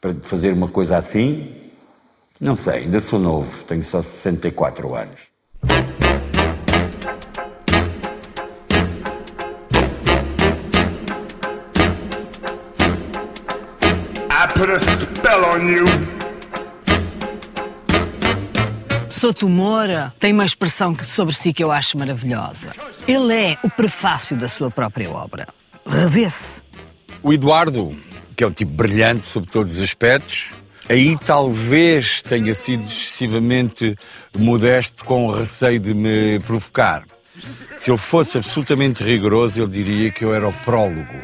para 0.00 0.14
fazer 0.22 0.52
uma 0.52 0.68
coisa 0.68 0.96
assim? 0.98 1.54
Não 2.40 2.54
sei, 2.54 2.84
ainda 2.84 3.00
sou 3.00 3.18
novo, 3.18 3.64
tenho 3.64 3.84
só 3.84 4.00
64 4.00 4.94
anos. 4.94 5.20
I 14.30 14.46
put 14.54 14.70
a 14.70 14.78
spell 14.80 15.44
on 15.44 15.60
you. 15.66 15.84
Souto 19.10 19.48
Moura 19.48 20.12
tem 20.18 20.32
uma 20.32 20.44
expressão 20.46 20.94
que- 20.94 21.04
sobre 21.04 21.34
si 21.34 21.52
que 21.52 21.62
eu 21.62 21.70
acho 21.70 21.98
maravilhosa. 21.98 22.70
Ele 23.06 23.34
é 23.34 23.58
o 23.62 23.68
prefácio 23.68 24.36
da 24.36 24.48
sua 24.48 24.70
própria 24.70 25.10
obra. 25.10 25.46
Revê-se. 25.86 26.62
O 27.22 27.32
Eduardo, 27.32 27.94
que 28.40 28.44
é 28.44 28.46
um 28.46 28.52
tipo 28.52 28.72
brilhante 28.72 29.26
sob 29.26 29.46
todos 29.46 29.76
os 29.76 29.82
aspectos, 29.82 30.48
aí 30.88 31.14
talvez 31.26 32.22
tenha 32.22 32.54
sido 32.54 32.82
excessivamente 32.84 33.94
modesto 34.34 35.04
com 35.04 35.26
o 35.26 35.30
receio 35.30 35.78
de 35.78 35.92
me 35.92 36.40
provocar. 36.46 37.04
Se 37.78 37.90
ele 37.90 37.98
fosse 37.98 38.38
absolutamente 38.38 39.04
rigoroso, 39.04 39.60
ele 39.60 39.70
diria 39.70 40.10
que 40.10 40.24
eu 40.24 40.34
era 40.34 40.48
o 40.48 40.52
prólogo 40.64 41.20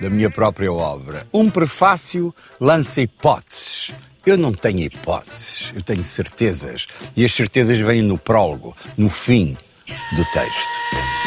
da 0.00 0.08
minha 0.08 0.30
própria 0.30 0.72
obra. 0.72 1.26
Um 1.34 1.50
prefácio 1.50 2.32
lança 2.60 3.00
hipóteses. 3.00 3.90
Eu 4.24 4.36
não 4.36 4.52
tenho 4.52 4.82
hipóteses, 4.82 5.72
eu 5.74 5.82
tenho 5.82 6.04
certezas. 6.04 6.86
E 7.16 7.24
as 7.24 7.34
certezas 7.34 7.78
vêm 7.78 8.02
no 8.02 8.16
prólogo, 8.16 8.76
no 8.96 9.10
fim 9.10 9.56
do 10.12 10.24
texto. 10.26 11.21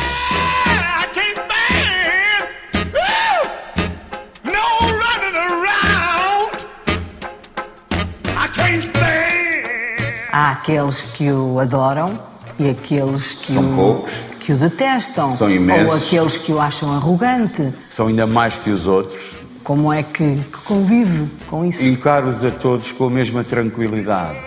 Há 10.38 10.52
aqueles 10.52 11.00
que 11.00 11.32
o 11.32 11.58
adoram 11.62 12.19
e 12.60 12.69
aqueles 12.69 13.32
que, 13.36 13.54
São 13.54 13.71
o, 13.71 13.74
poucos. 13.74 14.12
que 14.41 14.52
o 14.52 14.58
detestam. 14.58 15.32
São 15.32 15.50
imensos. 15.50 15.88
Ou 15.88 15.93
aqueles 15.93 16.36
que 16.36 16.52
o 16.52 16.60
acham 16.60 16.93
arrogante. 16.93 17.74
São 17.89 18.08
ainda 18.08 18.28
mais 18.28 18.58
que 18.58 18.69
os 18.69 18.86
outros. 18.86 19.38
Como 19.63 19.93
é 19.93 20.04
que, 20.04 20.36
que 20.36 20.58
convive 20.65 21.30
com 21.48 21.63
isso? 21.63 21.82
Encaro-os 21.82 22.43
a 22.43 22.52
todos 22.52 22.91
com 22.91 23.06
a 23.06 23.10
mesma 23.10 23.45
tranquilidade. 23.45 24.41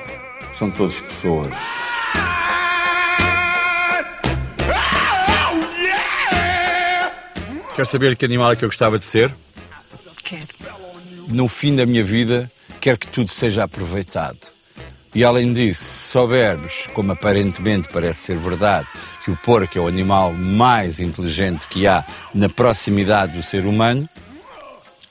São 0.53 0.70
todos 0.70 1.01
pessoas. 1.01 1.48
Quer 7.74 7.87
saber 7.87 8.14
que 8.14 8.27
animal 8.27 8.53
é 8.53 8.57
que 8.57 8.64
eu 8.66 8.68
gostava 8.68 8.98
de 8.98 9.07
ser? 9.07 9.33
Quero. 10.22 10.46
No 11.29 11.48
fim 11.48 11.74
da 11.74 11.87
minha 11.87 12.05
vida, 12.05 12.51
quero 12.79 12.98
que 12.98 13.09
tudo 13.09 13.33
seja 13.33 13.64
aproveitado. 13.64 14.48
E 15.14 15.25
além 15.25 15.53
disso, 15.53 15.83
se 15.83 16.12
soubermos, 16.12 16.85
como 16.94 17.12
aparentemente 17.12 17.88
parece 17.92 18.27
ser 18.27 18.37
verdade, 18.37 18.87
que 19.25 19.31
o 19.31 19.37
porco 19.37 19.77
é 19.77 19.81
o 19.81 19.88
animal 19.88 20.33
mais 20.33 21.01
inteligente 21.01 21.66
que 21.68 21.87
há 21.87 22.05
na 22.35 22.49
proximidade 22.49 23.33
do 23.33 23.42
ser 23.42 23.64
humano, 23.64 24.09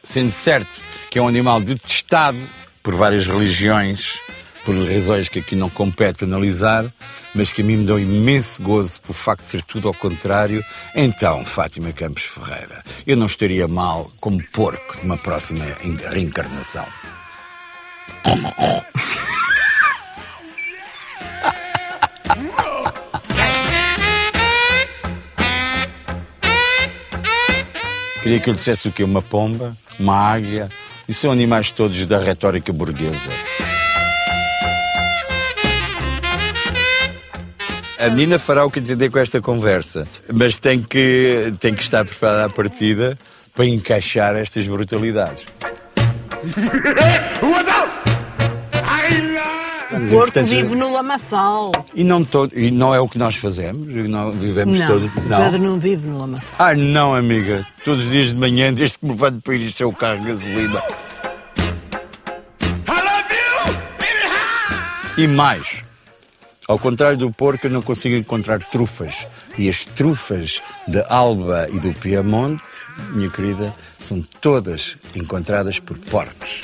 sendo 0.04 0.32
certo 0.32 0.70
que 1.10 1.20
é 1.20 1.22
um 1.22 1.28
animal 1.28 1.60
detestado 1.60 2.38
por 2.84 2.96
várias 2.96 3.26
religiões, 3.26 4.20
por 4.64 4.76
razões 4.76 5.28
que 5.30 5.40
aqui 5.40 5.56
não 5.56 5.70
compete 5.70 6.24
analisar, 6.24 6.86
mas 7.36 7.52
que 7.52 7.62
a 7.62 7.66
mim 7.66 7.78
me 7.78 7.86
dão 7.86 8.00
imenso 8.00 8.62
gozo 8.62 9.00
por 9.02 9.14
facto 9.14 9.44
de 9.44 9.50
ser 9.50 9.62
tudo 9.64 9.88
ao 9.88 9.94
contrário, 9.94 10.64
então, 10.96 11.44
Fátima 11.46 11.92
Campos 11.92 12.24
Ferreira, 12.24 12.84
eu 13.06 13.18
não 13.18 13.26
estaria 13.26 13.68
mal 13.68 14.10
como 14.20 14.42
porco 14.52 14.98
numa 15.04 15.18
próxima 15.18 15.66
en- 15.84 15.98
reencarnação. 16.10 16.86
Queria 28.28 28.42
que 28.42 28.50
eu 28.50 28.54
dissesse 28.54 28.90
o 28.90 28.92
quê? 28.92 29.06
Uma 29.06 29.22
pomba? 29.22 29.74
Uma 29.98 30.14
águia? 30.14 30.68
Isso 31.08 31.22
são 31.22 31.32
animais 31.32 31.72
todos 31.72 32.06
da 32.06 32.20
retórica 32.20 32.74
burguesa. 32.74 33.16
A 37.98 38.10
Nina 38.10 38.38
fará 38.38 38.66
o 38.66 38.70
que 38.70 38.80
entender 38.80 39.10
com 39.10 39.18
esta 39.18 39.40
conversa, 39.40 40.06
mas 40.34 40.60
tem 40.60 40.84
que, 40.84 41.54
tem 41.62 41.74
que 41.74 41.82
estar 41.82 42.04
preparada 42.04 42.48
à 42.48 42.50
partida 42.50 43.18
para 43.56 43.66
encaixar 43.66 44.36
estas 44.36 44.68
brutalidades. 44.68 45.46
O 49.98 50.10
porco 50.10 50.16
Portanto, 50.18 50.46
vive 50.48 50.76
no 50.76 50.94
lamaçal. 50.94 51.72
E 51.94 52.04
não, 52.04 52.24
to- 52.24 52.52
e 52.56 52.70
não 52.72 52.94
é 52.94 53.00
o 53.00 53.08
que 53.08 53.18
nós 53.18 53.36
fazemos, 53.36 53.88
e 53.90 54.08
não 54.08 54.32
vivemos 54.32 54.80
Não, 54.80 54.88
todos. 54.88 55.06
o 55.16 55.22
Pedro 55.22 55.60
não 55.60 55.80
vive 55.80 56.08
no 56.08 56.20
lamaçal. 56.20 56.56
Ah, 56.60 56.74
não, 56.76 57.16
amiga. 57.16 57.66
Todos 57.84 58.06
os 58.06 58.12
dias 58.12 58.30
de 58.30 58.36
manhã, 58.36 58.74
desde 58.74 58.98
que 59.00 59.06
me 59.06 59.12
levanto 59.12 59.42
para 59.42 59.56
ir 59.56 59.68
encher 59.68 59.86
o 59.86 59.94
carro 59.94 60.20
de 60.22 60.28
gasolina. 60.28 60.82
I 62.88 62.92
love 62.92 63.34
you 63.34 63.76
anyhow. 64.00 65.18
E 65.18 65.28
mais, 65.28 65.68
ao 66.68 66.78
contrário 66.78 67.18
do 67.18 67.32
porco, 67.32 67.68
eu 67.68 67.72
não 67.72 67.82
consigo 67.82 68.16
encontrar 68.16 68.60
trufas. 68.60 69.16
E 69.58 69.70
as 69.70 69.86
trufas 69.86 70.62
de 70.88 71.04
Alba 71.10 71.68
e 71.72 71.80
do 71.80 71.92
Piemonte, 71.94 72.62
minha 73.14 73.30
querida, 73.30 73.74
são 74.02 74.22
todas 74.40 74.96
encontradas 75.16 75.80
por 75.80 75.98
porcos. 75.98 76.62